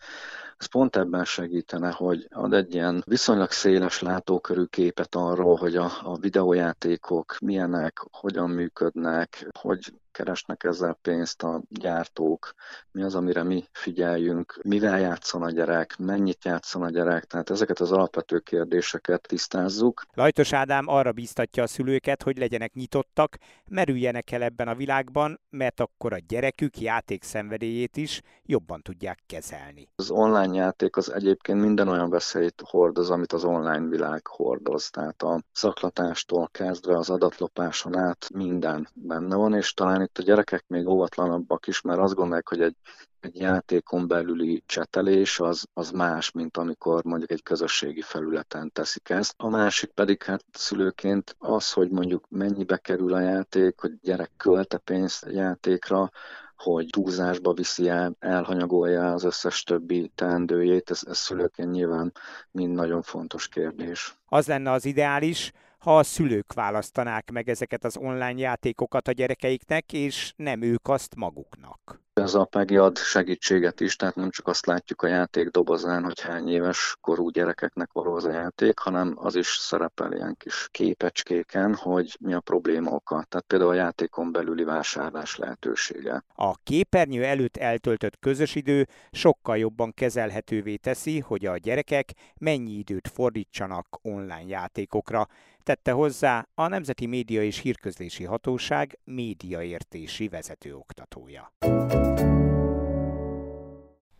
ez 0.58 0.66
pont 0.66 0.96
ebben 0.96 1.25
segítene, 1.25 1.92
hogy 1.92 2.28
ad 2.30 2.54
egy 2.54 2.74
ilyen 2.74 3.04
viszonylag 3.06 3.51
széles 3.51 4.01
látókörű 4.01 4.63
képet 4.63 5.16
arról, 5.16 5.56
hogy 5.56 5.75
a, 5.75 5.92
a 6.04 6.18
videójátékok 6.18 7.38
milyenek, 7.39 8.06
hogyan 8.12 8.50
működnek, 8.50 9.48
hogy 9.60 9.94
keresnek 10.12 10.63
ezzel 10.63 10.98
pénzt 11.01 11.44
a 11.44 11.62
gyártók, 11.70 12.54
mi 12.92 13.04
az, 13.04 13.16
amire 13.16 13.44
mi 13.44 13.63
figyeljünk, 13.72 14.60
mivel 14.63 15.00
játszon 15.00 15.42
a 15.42 15.51
gyerek, 15.51 15.98
mennyit 15.98 16.46
játszon 16.46 16.82
a 16.82 16.89
gyerek, 16.89 17.24
tehát 17.24 17.50
ezeket 17.50 17.80
az 17.80 17.92
alapvető 17.92 18.39
kérdéseket 18.39 19.22
tisztázzuk. 19.28 20.06
Lajtos 20.13 20.54
Ádám 20.54 20.88
arra 20.88 21.12
bíztatja 21.12 21.63
a 21.63 21.68
szülőket, 21.68 22.24
hogy 22.24 22.38
legyenek 22.38 22.74
nyitottak, 22.74 23.38
merüljenek 23.66 24.32
el 24.32 24.42
ebben 24.42 24.68
a 24.68 24.75
világban, 24.75 25.39
mert 25.50 25.80
akkor 25.80 26.13
a 26.13 26.18
gyerekük 26.28 26.80
játékszenvedélyét 26.80 27.98
is 27.98 28.22
jobban 28.44 28.82
tudják 28.82 29.20
kezelni. 29.25 29.88
Az 29.96 30.10
online 30.10 30.56
játék 30.56 30.98
az 30.98 31.13
egyébként 31.13 31.62
minden 31.62 31.88
olyan 31.88 32.10
veszélyt 32.10 32.62
hordoz, 32.66 33.10
amit 33.10 33.34
az 33.34 33.44
online 33.44 33.88
világ 33.88 34.28
hordoz, 34.28 34.89
tehát 34.89 35.22
a 35.22 35.42
szaklatástól 35.51 36.50
kezdve 36.51 36.98
az 36.98 37.10
adatlopáson 37.10 37.98
át 37.98 38.30
minden 38.34 38.88
benne 38.94 39.36
van, 39.36 39.54
és 39.54 39.74
talán 39.74 40.01
itt 40.10 40.18
a 40.18 40.24
gyerekek 40.24 40.63
még 40.68 40.88
óvatlanabbak 40.88 41.68
is, 41.68 41.82
mert 41.82 42.00
azt 42.00 42.16
gondolják, 42.16 42.48
hogy 42.48 42.62
egy, 42.62 42.75
egy 43.20 43.36
játékon 43.36 44.08
belüli 44.08 44.63
csetelés 44.66 45.39
az, 45.39 45.66
az 45.74 45.92
más, 45.92 46.32
mint 46.32 46.58
amikor 46.58 47.04
mondjuk 47.04 47.32
egy 47.32 47.44
közösségi 47.44 48.01
felületen 48.01 48.72
teszik 48.72 49.10
ezt. 49.10 49.34
A 49.38 49.50
másik 49.50 49.89
pedig 49.89 50.24
hát 50.24 50.46
szülőként 50.51 51.36
az, 51.38 51.74
hogy 51.74 51.89
mondjuk 51.89 52.25
mennyibe 52.30 52.78
kerül 52.78 53.13
a 53.13 53.20
játék, 53.20 53.80
hogy 53.80 54.00
gyerek 54.01 54.32
költe 54.38 54.78
pénzt 54.78 55.24
a 55.24 55.30
játékra, 55.30 56.10
hogy 56.56 56.88
túlzásba 56.89 57.54
viszi 57.54 57.89
el, 57.89 58.16
elhanyagolja 58.20 59.13
az 59.13 59.24
összes 59.24 59.63
többi 59.63 60.12
teendőjét, 60.16 60.89
ez, 60.89 61.01
ez 61.08 61.18
szülőként 61.18 61.72
nyilván 61.72 62.12
mind 62.51 62.74
nagyon 62.74 63.01
fontos 63.01 63.48
kérdés. 63.48 64.18
Az 64.25 64.48
lenne 64.48 64.72
az 64.72 64.86
ideális, 64.86 65.51
ha 65.79 65.98
a 65.98 66.03
szülők 66.03 66.53
választanák 66.53 67.31
meg 67.31 67.50
ezeket 67.50 67.83
az 67.83 67.98
online 67.98 68.39
játékokat 68.39 69.07
a 69.07 69.12
gyerekeiknek, 69.12 69.93
és 69.93 70.33
nem 70.36 70.62
ők 70.62 70.88
azt 70.88 71.15
maguknak. 71.15 72.01
Ez 72.13 72.33
a 72.33 72.45
PEGI 72.45 72.77
ad 72.77 72.98
segítséget 72.98 73.79
is, 73.79 73.95
tehát 73.95 74.15
nem 74.15 74.29
csak 74.29 74.48
azt 74.48 74.65
látjuk 74.65 75.01
a 75.01 75.07
játék 75.07 75.48
dobozán, 75.48 76.03
hogy 76.03 76.21
hány 76.21 76.50
éves 76.50 76.98
korú 77.01 77.29
gyerekeknek 77.29 77.91
való 77.91 78.15
az 78.15 78.25
a 78.25 78.31
játék, 78.31 78.79
hanem 78.79 79.13
az 79.15 79.36
is 79.36 79.48
szerepel 79.48 80.13
ilyen 80.13 80.36
kis 80.38 80.67
képecskéken, 80.71 81.75
hogy 81.75 82.17
mi 82.19 82.33
a 82.33 82.39
probléma 82.39 82.91
oka. 82.91 83.25
Tehát 83.29 83.45
például 83.48 83.71
a 83.71 83.74
játékon 83.74 84.31
belüli 84.31 84.63
vásárlás 84.63 85.36
lehetősége. 85.36 86.24
A 86.36 86.55
képernyő 86.63 87.24
előtt 87.24 87.57
eltöltött 87.57 88.19
közös 88.19 88.55
idő 88.55 88.88
sokkal 89.12 89.57
jobban 89.57 89.93
kezelhetővé 89.93 90.75
teszi, 90.75 91.19
hogy 91.19 91.45
a 91.45 91.57
gyerekek 91.57 92.13
mennyi 92.39 92.71
időt 92.71 93.07
fordítsanak 93.07 94.00
online 94.01 94.43
játékokra, 94.48 95.27
tette 95.69 95.91
hozzá 95.91 96.47
a 96.53 96.67
Nemzeti 96.67 97.05
Média 97.05 97.43
és 97.43 97.59
Hírközlési 97.59 98.23
Hatóság 98.23 98.99
médiaértési 99.03 100.27
vezetőoktatója. 100.27 101.53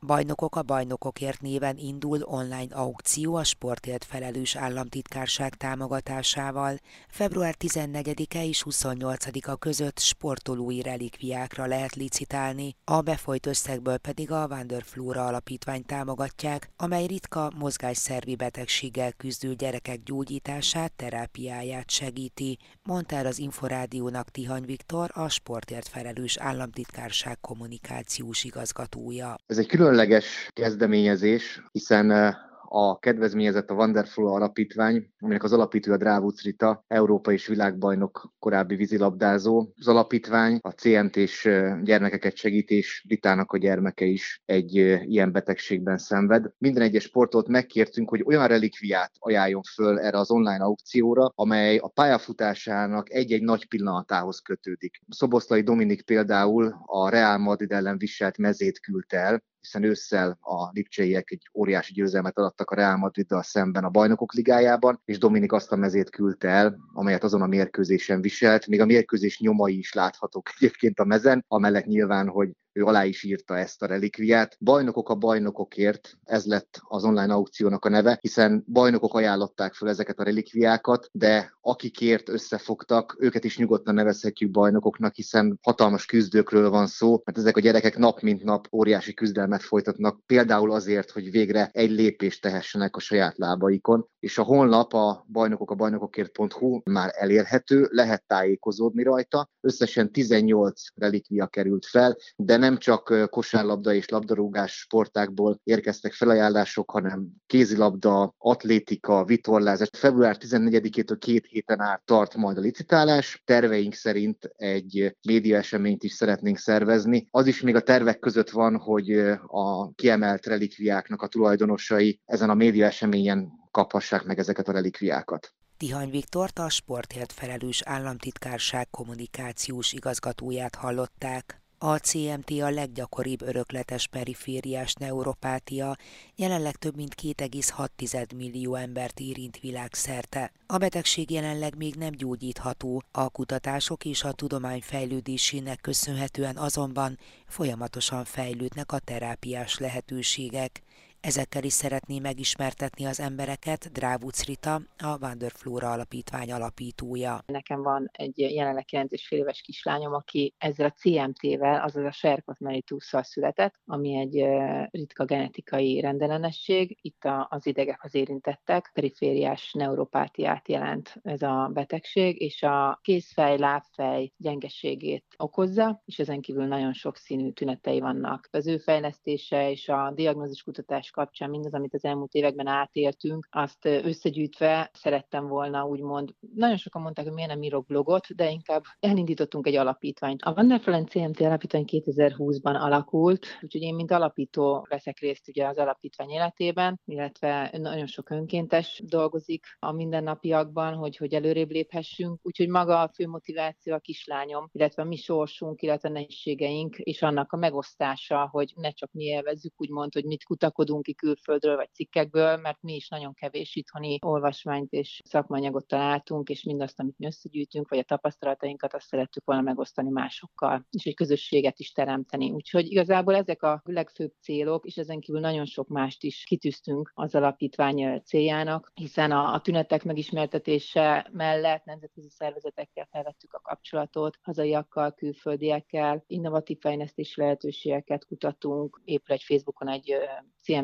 Bajnokok 0.10 0.56
a 0.56 0.62
bajnokokért 0.62 1.42
néven 1.42 1.78
indul 1.78 2.22
online 2.24 2.76
aukció 2.76 3.36
a 3.36 3.44
sportért 3.44 4.06
felelős 4.06 4.56
államtitkárság 4.56 5.56
támogatásával. 5.56 6.78
Február 7.10 7.56
14-e 7.60 8.44
és 8.44 8.64
28-a 8.70 9.56
között 9.56 10.00
sportolói 10.00 10.82
relikviákra 10.82 11.66
lehet 11.66 11.96
licitálni, 11.96 12.76
a 12.84 13.02
befolyt 13.02 13.46
összegből 13.46 13.98
pedig 13.98 14.32
a 14.32 14.48
Wanderflora 14.50 15.28
alapítvány 15.28 15.86
támogatják, 15.86 16.70
amely 16.78 17.06
ritka 17.06 17.52
mozgásszervi 17.58 18.36
betegséggel 18.36 19.12
küzdő 19.12 19.54
gyerekek 19.54 20.04
gyógyítását, 20.04 20.94
terápiáját 20.96 21.90
segíti, 21.90 22.58
mondta 22.84 23.16
el 23.16 23.26
az 23.26 23.40
Inforádiónak 23.40 24.30
Tihany 24.30 24.66
Viktor, 24.66 25.10
a 25.14 25.30
sportért 25.30 25.88
felelős 25.88 26.38
államtitkárság 26.38 27.40
kommunikációs 27.40 28.44
igazgatója. 28.44 29.36
Ez 29.48 29.58
egy 29.58 29.68
külön 29.68 29.98
különleges 30.00 30.50
kezdeményezés, 30.54 31.62
hiszen 31.72 32.36
a 32.72 33.00
kedvezményezett 33.00 33.70
a 33.70 33.74
Wonderful 33.74 34.28
Alapítvány, 34.28 35.10
aminek 35.20 35.44
az 35.44 35.54
alapítója 35.54 35.98
Drávuc 35.98 36.42
Rita, 36.42 36.84
Európa 36.88 37.32
és 37.32 37.48
világbajnok 37.48 38.34
korábbi 38.40 38.76
vízilabdázó. 38.76 39.68
Az 39.78 39.88
alapítvány 39.88 40.60
a 40.62 40.70
CMT-s 40.70 41.50
gyermekeket 41.84 42.36
segít, 42.36 42.70
és 42.70 43.06
Ritának 43.08 43.52
a 43.52 43.58
gyermeke 43.58 44.06
is 44.06 44.42
egy 44.46 44.76
ilyen 45.06 45.32
betegségben 45.32 45.98
szenved. 45.98 46.46
Minden 46.58 46.84
egyes 46.84 47.04
sportot 47.04 47.48
megkértünk, 47.48 48.10
hogy 48.10 48.24
olyan 48.26 48.48
relikviát 48.48 49.12
ajánljon 49.20 49.62
föl 49.74 50.00
erre 50.00 50.18
az 50.18 50.32
online 50.32 50.64
aukcióra, 50.64 51.32
amely 51.36 51.78
a 51.78 51.88
pályafutásának 51.88 53.14
egy-egy 53.14 53.44
nagy 53.44 53.68
pillanatához 53.68 54.40
kötődik. 54.40 55.02
Szoboszlai 55.10 55.62
Dominik 55.62 56.06
például 56.06 56.76
a 56.86 57.10
Real 57.10 57.38
Madrid 57.38 57.72
ellen 57.72 57.98
viselt 57.98 58.38
mezét 58.38 58.80
küldte 58.80 59.18
el, 59.18 59.44
hiszen 59.62 59.84
ősszel 59.84 60.38
a 60.42 60.70
lipcseiek 60.72 61.32
egy 61.32 61.50
óriási 61.54 61.94
győzelmet 61.94 62.38
adtak 62.38 62.70
a 62.70 62.76
Real 62.76 62.98
Madriddal 62.98 63.44
szemben 63.44 63.84
a 63.84 63.90
bajnokok 63.90 64.34
ligájában, 64.34 65.02
és 65.06 65.18
Dominik 65.18 65.52
azt 65.52 65.72
a 65.72 65.76
mezét 65.76 66.10
küldte 66.10 66.48
el, 66.48 66.78
amelyet 66.94 67.24
azon 67.24 67.42
a 67.42 67.48
mérkőzésen 67.48 68.22
viselt. 68.22 68.68
Még 68.68 68.82
a 68.82 68.86
mérkőzés 68.86 69.40
nyomai 69.40 69.78
is 69.78 69.94
láthatók 69.94 70.50
egyébként 70.56 71.00
a 71.00 71.06
mezen, 71.06 71.46
amellett 71.48 71.86
nyilván, 71.86 72.28
hogy 72.28 72.52
ő 72.80 72.84
alá 72.84 73.06
is 73.06 73.24
írta 73.24 73.58
ezt 73.58 73.82
a 73.82 73.86
relikviát. 73.86 74.58
Bajnokok 74.60 75.10
a 75.10 75.16
bajnokokért, 75.16 76.18
ez 76.24 76.46
lett 76.46 76.80
az 76.82 77.04
online 77.04 77.34
aukciónak 77.34 77.86
a 77.86 77.90
neve, 77.90 78.18
hiszen 78.22 78.64
bajnokok 78.68 79.14
ajánlották 79.14 79.74
fel 79.74 79.90
ezeket 79.90 80.20
a 80.20 80.24
relikviákat, 80.24 81.10
de 81.12 81.54
akikért 81.62 82.30
összefogtak, 82.30 83.16
őket 83.20 83.44
is 83.44 83.58
nyugodtan 83.58 83.94
nevezhetjük 83.94 84.52
bajnokoknak, 84.52 85.16
hiszen 85.16 85.60
hatalmas 85.62 86.06
küzdőkről 86.06 86.70
van 86.70 86.88
szó, 86.88 87.22
mert 87.24 87.38
ezek 87.38 87.58
a 87.58 87.60
gyerekek 87.60 87.98
nap 87.98 88.20
mint 88.20 88.44
nap 88.44 88.68
óriási 88.72 89.14
küzdelmet 89.14 89.62
folytatnak, 89.62 90.26
például 90.26 90.72
azért, 90.72 91.12
hogy 91.12 91.32
végre 91.32 91.70
egy 91.74 91.92
lépést 91.92 92.42
tehessenek 92.42 92.96
a 92.96 93.00
saját 93.00 93.38
lábaikon, 93.38 94.08
és 94.20 94.38
a 94.38 94.44
honlap 94.44 94.94
a 94.94 95.26
bajnokok 95.32 95.72
a 95.72 95.76
bajnokokért.hu 95.76 96.82
már 96.84 97.12
elérhető, 97.16 97.88
lehet 97.92 98.24
tájékozódni 98.28 99.04
rajta. 99.04 99.50
Összesen 99.62 100.12
18 100.12 100.82
relikvia 100.96 101.48
került 101.48 101.86
fel, 101.86 102.18
de 102.36 102.58
nem 102.58 102.69
csak 102.78 103.30
kosárlabda 103.30 103.94
és 103.94 104.10
labdarúgás 104.10 104.72
sportákból 104.72 105.60
érkeztek 105.64 106.14
felajánlások, 106.14 106.92
hanem 106.92 107.28
kézilabda, 107.46 108.34
atlétika, 108.38 109.24
vitorlázás. 109.24 109.90
Február 109.98 110.38
14-től 110.40 111.16
két 111.20 111.46
héten 111.46 111.80
át 111.80 112.02
tart 112.06 112.36
majd 112.36 112.58
a 112.58 112.62
licitálás. 112.62 113.42
Terveink 113.46 113.94
szerint 113.94 114.50
egy 114.56 115.16
média 115.28 115.58
eseményt 115.58 116.04
is 116.04 116.14
szeretnénk 116.14 116.58
szervezni. 116.58 117.28
Az 117.32 117.48
is 117.48 117.62
még 117.62 117.76
a 117.76 117.82
tervek 117.82 118.20
között 118.20 118.50
van, 118.50 118.78
hogy 118.78 119.12
a 119.48 119.92
kiemelt 119.96 120.46
relikviáknak 120.46 121.22
a 121.22 121.28
tulajdonosai 121.28 122.20
ezen 122.26 122.50
a 122.50 122.54
média 122.54 122.86
eseményen 122.86 123.52
kaphassák 123.72 124.24
meg 124.24 124.40
ezeket 124.40 124.68
a 124.68 124.72
relikviákat. 124.72 125.54
Tihany 125.78 126.10
Viktor 126.10 126.50
a 126.56 126.70
sportért 126.70 127.32
felelős 127.32 127.82
államtitkárság 127.86 128.90
kommunikációs 128.90 129.94
igazgatóját 129.94 130.76
hallották. 130.76 131.59
A 131.82 131.98
CMT 131.98 132.52
a 132.62 132.70
leggyakoribb 132.70 133.42
örökletes 133.42 134.08
perifériás 134.08 134.94
neuropátia, 134.94 135.98
jelenleg 136.36 136.76
több 136.76 136.96
mint 136.96 137.16
2,6 137.22 138.36
millió 138.36 138.76
embert 138.76 139.20
érint 139.20 139.60
világszerte. 139.60 140.52
A 140.66 140.78
betegség 140.78 141.32
jelenleg 141.32 141.76
még 141.78 141.96
nem 141.96 142.12
gyógyítható, 142.12 143.04
a 143.12 143.30
kutatások 143.30 144.06
és 144.06 144.24
a 144.24 144.32
tudomány 144.32 144.82
fejlődésének 144.82 145.82
köszönhetően 145.82 146.58
azonban 146.58 147.18
folyamatosan 147.48 148.26
fejlődnek 148.26 148.92
a 148.92 149.00
terápiás 149.00 149.78
lehetőségek. 149.78 150.84
Ezekkel 151.22 151.64
is 151.64 151.74
szeretné 151.74 152.20
megismertetni 152.20 153.06
az 153.06 153.20
embereket 153.20 153.92
Drávuc 153.92 154.46
Rita, 154.46 154.74
a 154.98 155.18
Wanderflora 155.22 155.92
Alapítvány 155.92 156.52
alapítója. 156.52 157.40
Nekem 157.46 157.82
van 157.82 158.10
egy 158.12 158.38
jelenleg 158.38 158.86
9 158.86 159.12
és 159.12 159.28
fél 159.28 159.40
éves 159.40 159.62
kislányom, 159.62 160.14
aki 160.14 160.54
ezzel 160.58 160.86
a 160.86 160.92
CMT-vel, 160.92 161.82
azaz 161.82 162.06
a 162.06 162.12
serkot 162.12 162.60
melitusszal 162.60 163.24
született, 163.24 163.74
ami 163.86 164.16
egy 164.16 164.46
ritka 164.92 165.26
genetikai 165.26 166.00
rendellenesség. 166.00 166.98
Itt 167.02 167.28
az 167.50 167.66
idegek 167.66 168.04
az 168.04 168.16
érintettek, 168.16 168.92
perifériás 168.94 169.74
neuropátiát 169.74 170.68
jelent 170.68 171.14
ez 171.24 171.42
a 171.42 171.70
betegség, 171.74 172.42
és 172.42 172.64
a 172.64 173.00
kézfej, 173.04 173.58
lábfej 173.58 174.32
gyengeségét 174.38 175.26
okozza, 175.38 176.02
és 176.06 176.20
ezen 176.20 176.42
kívül 176.42 176.66
nagyon 176.66 176.94
sok 176.94 177.18
színű 177.18 177.52
tünetei 177.52 178.00
vannak. 178.00 178.48
Az 178.52 178.68
ő 178.68 178.78
fejlesztése 178.78 179.72
és 179.72 179.90
a 179.90 180.12
diagnózis 180.16 180.64
kutatás 180.64 181.08
oktatás 181.10 181.12
kapcsán 181.12 181.50
mindaz, 181.50 181.74
amit 181.74 181.94
az 181.94 182.04
elmúlt 182.04 182.34
években 182.34 182.68
átéltünk, 182.68 183.48
azt 183.52 183.86
összegyűjtve 183.86 184.90
szerettem 184.94 185.48
volna 185.48 185.86
úgymond, 185.86 186.34
nagyon 186.56 186.78
sokan 186.78 187.02
mondták, 187.02 187.26
hogy 187.26 187.34
miért 187.34 187.50
nem 187.50 187.62
írok 187.62 187.86
blogot, 187.86 188.36
de 188.36 188.50
inkább 188.50 188.84
elindítottunk 189.00 189.68
egy 189.68 189.76
alapítványt. 189.76 190.42
A 190.42 190.52
Wonderful 190.52 191.04
CMT 191.04 191.40
alapítvány 191.40 191.86
2020-ban 191.88 192.80
alakult, 192.80 193.46
úgyhogy 193.62 193.82
én, 193.82 193.96
mint 193.96 194.12
alapító 194.12 194.86
veszek 194.90 195.20
részt 195.20 195.48
ugye 195.48 195.68
az 195.68 195.78
alapítvány 195.78 196.30
életében, 196.30 197.00
illetve 197.06 197.70
nagyon 197.78 198.08
sok 198.08 198.30
önkéntes 198.30 199.02
dolgozik 199.06 199.66
a 199.80 199.92
mindennapiakban, 199.92 200.94
hogy, 200.94 201.18
hogy 201.18 201.34
előrébb 201.34 201.70
léphessünk, 201.70 202.40
úgyhogy 202.42 202.68
maga 202.68 203.02
a 203.02 203.12
fő 203.14 203.28
motiváció 203.28 203.94
a 203.94 204.00
kislányom, 204.00 204.70
illetve 204.72 205.02
a 205.02 205.06
mi 205.06 205.16
sorsunk, 205.16 205.82
illetve 205.82 206.10
a 206.10 206.12
nehézségeink, 206.12 206.98
és 206.98 207.22
annak 207.22 207.52
a 207.52 207.58
megosztása, 207.58 208.48
hogy 208.52 208.74
ne 208.76 208.92
csak 208.92 209.12
mi 209.12 209.24
élvezzük, 209.24 209.74
úgymond, 209.78 210.14
hogy 210.14 210.26
mit 210.26 210.44
kutakodunk, 210.44 210.99
hozunk 211.00 211.04
ki 211.06 211.14
külföldről 211.14 211.76
vagy 211.76 211.94
cikkekből, 211.94 212.58
mert 212.58 212.82
mi 212.82 212.96
is 212.96 213.10
nagyon 213.10 213.34
kevés 213.34 213.76
itthoni 213.76 214.18
olvasmányt 214.22 214.92
és 214.92 215.22
szakmanyagot 215.26 215.88
találtunk, 215.88 216.50
és 216.50 216.64
mindazt, 216.64 217.00
amit 217.00 217.18
mi 217.18 217.26
összegyűjtünk, 217.26 217.90
vagy 217.90 218.00
a 218.00 218.04
tapasztalatainkat, 218.04 218.94
azt 218.94 219.08
szerettük 219.08 219.46
volna 219.46 219.62
megosztani 219.62 220.10
másokkal, 220.10 220.86
és 220.90 221.06
egy 221.06 221.16
közösséget 221.16 221.80
is 221.80 221.92
teremteni. 221.92 222.52
Úgyhogy 222.52 222.92
igazából 222.92 223.36
ezek 223.36 223.64
a 223.64 223.82
legfőbb 223.84 224.34
célok, 224.42 224.86
és 224.86 224.96
ezen 224.98 225.20
kívül 225.20 225.42
nagyon 225.42 225.66
sok 225.66 225.88
mást 225.88 226.24
is 226.24 226.44
kitűztünk 226.44 227.12
az 227.14 227.36
alapítvány 227.36 228.22
céljának, 228.26 228.92
hiszen 228.94 229.32
a, 229.32 229.62
tünetek 229.62 230.04
megismertetése 230.04 231.30
mellett 231.32 231.84
nemzetközi 231.84 232.30
szervezetekkel 232.30 233.08
felvettük 233.12 233.54
a 233.54 233.60
kapcsolatot, 233.60 234.38
hazaiakkal, 234.42 235.14
külföldiekkel, 235.14 236.24
innovatív 236.28 236.80
fejlesztési 236.80 237.42
lehetőségeket 237.42 238.26
kutatunk, 238.26 239.02
épül 239.04 239.36
egy 239.36 239.44
Facebookon 239.44 239.88
egy 239.88 240.16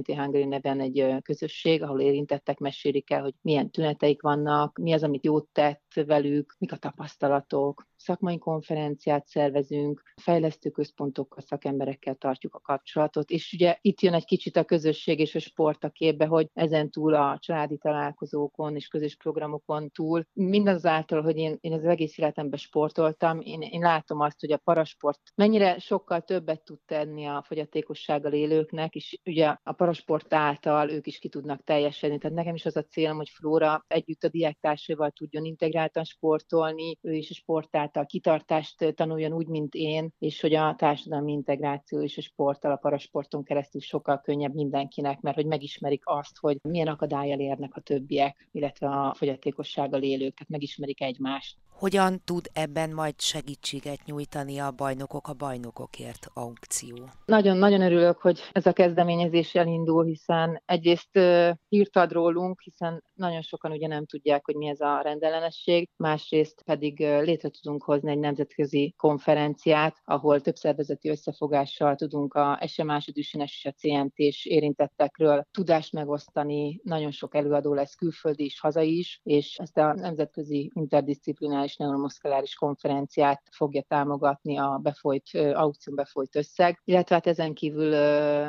CMT 0.06 0.18
Hungary 0.18 0.46
neven 0.46 0.80
egy 0.80 1.16
közösség, 1.22 1.84
ahol 1.84 2.02
érintettek 2.02 2.58
mesélik 2.58 3.12
el, 3.12 3.22
hogy 3.22 3.34
milyen 3.42 3.72
tüneteik 3.72 4.22
vannak, 4.22 4.78
mi 4.78 4.94
az, 4.94 5.04
amit 5.04 5.26
jót 5.26 5.48
tett 5.52 5.85
velük, 6.04 6.56
mik 6.60 6.72
a 6.72 6.78
tapasztalatok. 6.78 7.88
Szakmai 7.96 8.38
konferenciát 8.38 9.28
szervezünk, 9.28 10.02
fejlesztő 10.22 10.70
központokkal, 10.70 11.42
szakemberekkel 11.42 12.16
tartjuk 12.16 12.56
a 12.56 12.60
kapcsolatot, 12.60 13.30
és 13.30 13.54
ugye 13.54 13.78
itt 13.82 14.02
jön 14.02 14.14
egy 14.14 14.26
kicsit 14.26 14.56
a 14.56 14.64
közösség 14.64 15.20
és 15.20 15.36
a 15.36 15.40
sport 15.40 15.84
a 15.84 15.90
képbe, 15.90 16.26
hogy 16.26 16.50
ezen 16.54 16.90
túl 16.90 17.14
a 17.14 17.38
családi 17.40 17.78
találkozókon 17.78 18.76
és 18.76 18.88
közös 18.88 19.16
programokon 19.16 19.90
túl, 19.90 20.26
mindazáltal, 20.34 21.22
hogy 21.22 21.38
én, 21.38 21.58
én 21.62 21.74
az 21.74 21.84
egész 21.86 22.18
életemben 22.18 22.60
sportoltam, 22.60 23.40
én, 23.42 23.62
én 23.62 23.82
látom 23.82 24.20
azt, 24.20 24.40
hogy 24.40 24.52
a 24.52 24.58
parasport 24.58 25.20
mennyire 25.36 25.80
sokkal 25.80 26.22
többet 26.22 26.64
tud 26.64 26.80
tenni 26.86 27.26
a 27.26 27.44
fogyatékossággal 27.48 28.34
élőknek, 28.34 28.96
és 28.96 29.20
ugye 29.26 29.56
a 29.64 29.74
parasport 29.74 30.34
által 30.34 30.90
ők 30.90 31.08
is 31.08 31.20
ki 31.20 31.30
tudnak 31.30 31.64
teljesedni. 31.64 32.18
Tehát 32.18 32.38
nekem 32.38 32.56
is 32.56 32.66
az 32.66 32.76
a 32.76 32.84
célom, 32.84 33.18
hogy 33.18 33.30
Flóra 33.30 33.86
együtt 33.88 34.24
a 34.24 34.30
diáktársaival 34.30 35.12
tudjon 35.12 35.46
integráltan 35.86 36.04
sportolni, 36.04 36.98
ő 37.02 37.14
is 37.14 37.30
a 37.30 37.34
sport 37.34 37.76
által 37.76 38.06
kitartást 38.06 38.94
tanuljon 38.96 39.34
úgy, 39.34 39.48
mint 39.48 39.74
én, 39.74 40.14
és 40.20 40.42
hogy 40.42 40.54
a 40.54 40.76
társadalmi 40.78 41.32
integráció 41.32 42.02
és 42.02 42.18
a 42.18 42.22
sporttal, 42.22 42.72
a 42.72 42.76
parasporton 42.76 43.44
keresztül 43.44 43.82
sokkal 43.82 44.22
könnyebb 44.22 44.54
mindenkinek, 44.54 45.22
mert 45.22 45.36
hogy 45.36 45.46
megismerik 45.46 46.02
azt, 46.06 46.38
hogy 46.40 46.58
milyen 46.62 46.88
akadályjal 46.88 47.40
érnek 47.40 47.76
a 47.76 47.82
többiek, 47.82 48.48
illetve 48.52 48.88
a 48.88 49.14
fogyatékossággal 49.14 50.02
élők, 50.02 50.34
tehát 50.34 50.50
megismerik 50.50 51.02
egymást. 51.02 51.58
Hogyan 51.76 52.22
tud 52.24 52.46
ebben 52.54 52.90
majd 52.90 53.20
segítséget 53.20 54.00
nyújtani 54.06 54.60
a 54.60 54.72
Bajnokok 54.72 55.28
a 55.28 55.34
Bajnokokért 55.34 56.28
aukció? 56.34 56.96
Nagyon-nagyon 57.26 57.82
örülök, 57.82 58.18
hogy 58.18 58.40
ez 58.52 58.66
a 58.66 58.74
kezdeményezés 58.74 59.56
elindul, 59.56 60.06
hiszen 60.06 60.62
egyrészt 60.66 61.20
hírt 61.68 61.96
ad 61.96 62.12
rólunk, 62.12 62.62
hiszen 62.62 63.04
nagyon 63.14 63.42
sokan 63.42 63.72
ugye 63.72 63.88
nem 63.88 64.06
tudják, 64.06 64.46
hogy 64.46 64.56
mi 64.56 64.68
ez 64.68 64.80
a 64.80 65.02
rendellenesség, 65.02 65.90
másrészt 65.96 66.62
pedig 66.66 67.00
létre 67.00 67.50
tudunk 67.50 67.84
hozni 67.84 68.12
egy 68.12 68.20
nemzetközi 68.20 68.94
konferenciát, 68.98 69.96
ahol 70.06 70.42
több 70.42 70.56
szervezeti 70.56 71.10
összefogással 71.10 71.96
tudunk 71.96 72.34
a 72.34 72.60
SE 72.68 72.84
másodüsines 72.84 73.56
és 73.56 73.66
a 73.66 73.72
CMT-s 73.72 74.46
érintettekről 74.46 75.46
tudást 75.52 75.94
megosztani, 75.94 76.80
nagyon 76.84 77.12
sok 77.12 77.36
előadó 77.36 77.74
lesz 77.74 77.96
külföldi 77.96 78.44
is, 78.44 78.60
hazai 78.60 78.98
is, 78.98 79.20
és 79.24 79.58
ezt 79.58 79.78
a 79.78 79.94
nemzetközi 79.94 80.72
interdisziplinális 80.74 81.65
neuromuszkuláris 81.76 82.56
konferenciát 82.56 83.42
fogja 83.52 83.82
támogatni 83.88 84.58
a 84.58 84.80
befolyt, 84.84 85.30
aukción 85.54 85.96
befolyt 85.96 86.36
összeg, 86.36 86.82
illetve 86.84 87.16
hát 87.16 87.28
ezen 87.28 87.54
kívül 87.54 87.96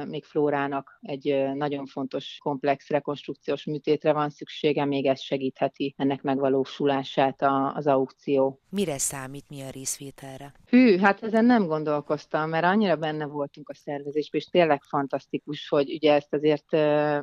még 0.05 0.24
Flórának 0.24 0.98
egy 1.00 1.52
nagyon 1.55 1.87
fontos 1.87 2.38
komplex 2.42 2.88
rekonstrukciós 2.88 3.64
műtétre 3.64 4.12
van 4.12 4.31
szükség, 4.31 4.66
szüksége, 4.66 4.85
még 4.85 5.07
ez 5.07 5.20
segítheti 5.20 5.94
ennek 5.96 6.22
megvalósulását 6.22 7.42
az 7.74 7.87
aukció. 7.87 8.61
Mire 8.70 8.98
számít, 8.98 9.44
mi 9.48 9.62
a 9.62 9.70
részvételre? 9.70 10.52
Hű, 10.66 10.98
hát 10.98 11.22
ezen 11.22 11.44
nem 11.44 11.66
gondolkoztam, 11.66 12.48
mert 12.48 12.64
annyira 12.64 12.96
benne 12.96 13.26
voltunk 13.26 13.68
a 13.68 13.74
szervezésben, 13.74 14.40
és 14.40 14.46
tényleg 14.46 14.83
fantasztikus, 14.83 15.68
hogy 15.68 15.92
ugye 15.92 16.12
ezt 16.12 16.35
azért 16.35 16.70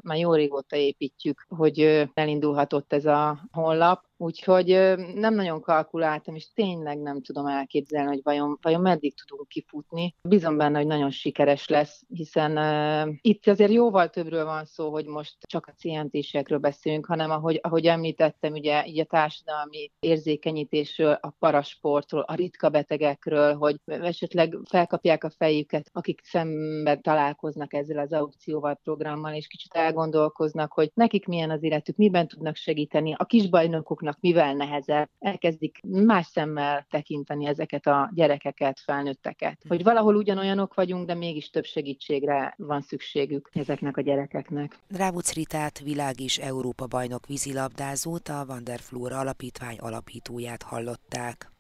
már 0.02 0.18
jó 0.18 0.34
régóta 0.34 0.76
építjük, 0.76 1.46
hogy 1.48 2.10
elindulhatott 2.14 2.94
ez 2.94 3.06
a 3.06 3.48
honlap, 3.52 4.04
Úgyhogy 4.18 4.68
nem 5.14 5.34
nagyon 5.34 5.62
kalkuláltam, 5.62 6.36
és 6.36 6.54
tényleg 6.54 7.02
nem 7.02 7.22
tudom 7.22 7.46
elképzelni, 7.46 8.08
hogy 8.08 8.24
vajon, 8.24 8.58
vajon 8.62 8.82
meddig 8.82 9.14
tudunk 9.16 9.48
kifutni. 9.48 10.16
Bízom 10.22 10.58
benne, 10.58 10.78
hogy 10.78 10.88
nagyon 10.88 11.10
sikeres 11.12 11.68
lesz, 11.68 12.04
hiszen 12.08 12.58
uh, 12.58 13.16
itt 13.22 13.48
azért 13.48 13.72
jóval 13.72 14.10
többről 14.10 14.46
van 14.46 14.66
szó, 14.66 14.92
hogy 14.92 15.06
most 15.06 15.38
csak 15.48 15.68
a 15.68 15.74
CMT-sekről 15.78 16.60
beszélünk, 16.60 17.06
hanem 17.06 17.32
ahogy, 17.32 17.60
ahogy 17.62 17.86
említettem, 17.86 18.54
ugye 18.54 18.86
így 18.86 19.00
a 19.00 19.06
társadalmi 19.06 19.92
érzékenyítésről, 20.00 21.18
a 21.22 21.36
parasportról, 21.40 22.22
a 22.22 22.36
ritka 22.36 22.70
betegekről, 22.70 23.56
hogy 23.56 23.76
esetleg 23.86 24.58
felkapják 24.70 25.24
a 25.24 25.30
fejüket, 25.30 25.90
akik 25.92 26.22
szemben 26.24 27.02
találkoznak 27.02 27.74
ezzel 27.74 27.98
az 27.98 28.14
aukcióval, 28.14 28.80
programmal, 28.84 29.34
és 29.34 29.48
kicsit 29.48 29.74
elgondolkoznak, 29.74 30.74
hogy 30.74 30.92
nekik 30.94 31.28
milyen 31.28 31.50
az 31.50 31.64
életük, 31.64 31.96
miben 31.96 32.28
tudnak 32.28 32.56
segíteni, 32.56 33.14
a 33.18 33.26
kisbajnokoknak 33.26 34.13
tanulóknak 34.14 34.18
mivel 34.20 34.54
nehezebb, 34.54 35.10
elkezdik 35.20 35.80
más 35.82 36.26
szemmel 36.26 36.86
tekinteni 36.90 37.46
ezeket 37.46 37.88
a 37.88 38.12
gyerekeket, 38.14 38.80
felnőtteket. 38.80 39.62
Hogy 39.68 39.84
valahol 39.84 40.16
ugyanolyanok 40.16 40.74
vagyunk, 40.74 41.06
de 41.06 41.14
mégis 41.14 41.50
több 41.50 41.66
segítségre 41.66 42.54
van 42.58 42.82
szükségük 42.82 43.50
ezeknek 43.54 43.98
a 43.98 44.02
gyerekeknek. 44.02 44.78
Drávuc 44.88 45.34
Ritát 45.34 45.80
világ 45.80 46.20
és 46.20 46.38
Európa 46.38 46.88
bajnok 46.88 47.28
vízilabdázót, 47.28 48.28
a 48.28 48.46
Vanderflóra 48.46 49.20
Alapítvány 49.20 49.78
alapítóját 49.80 50.64
hallották. 50.64 51.52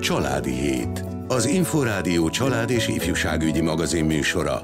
Családi 0.00 0.52
Hét. 0.52 1.04
Az 1.28 1.46
Inforádió 1.46 2.30
család 2.30 2.70
és 2.70 2.88
ifjúságügyi 2.88 3.60
magazin 3.60 4.04
műsora. 4.04 4.60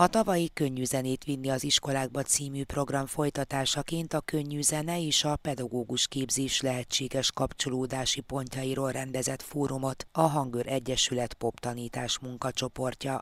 A 0.00 0.06
tavalyi 0.06 0.50
Könnyű 0.54 0.84
zenét 0.84 1.24
vinni 1.24 1.48
az 1.48 1.64
iskolákba 1.64 2.22
című 2.22 2.64
program 2.64 3.06
folytatásaként 3.06 4.12
a 4.12 4.20
könnyű 4.20 4.60
zene 4.62 5.00
és 5.00 5.24
a 5.24 5.36
pedagógus 5.36 6.08
képzés 6.08 6.60
lehetséges 6.60 7.32
kapcsolódási 7.32 8.20
pontjairól 8.20 8.90
rendezett 8.90 9.42
fórumot 9.42 10.06
a 10.12 10.20
Hangör 10.20 10.66
Egyesület 10.66 11.34
poptanítás 11.34 12.18
munkacsoportja. 12.18 13.20